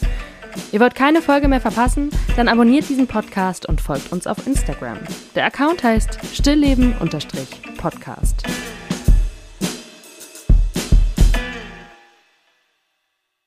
Ihr 0.73 0.81
wollt 0.81 0.94
keine 0.94 1.23
Folge 1.23 1.49
mehr 1.49 1.61
verpassen? 1.61 2.11
Dann 2.37 2.49
abonniert 2.49 2.88
diesen 2.88 3.07
Podcast 3.07 3.66
und 3.66 3.81
folgt 3.81 4.12
uns 4.12 4.27
auf 4.27 4.47
Instagram. 4.47 4.99
Der 5.35 5.47
Account 5.47 5.83
heißt 5.83 6.18
stillleben-podcast. 6.35 8.42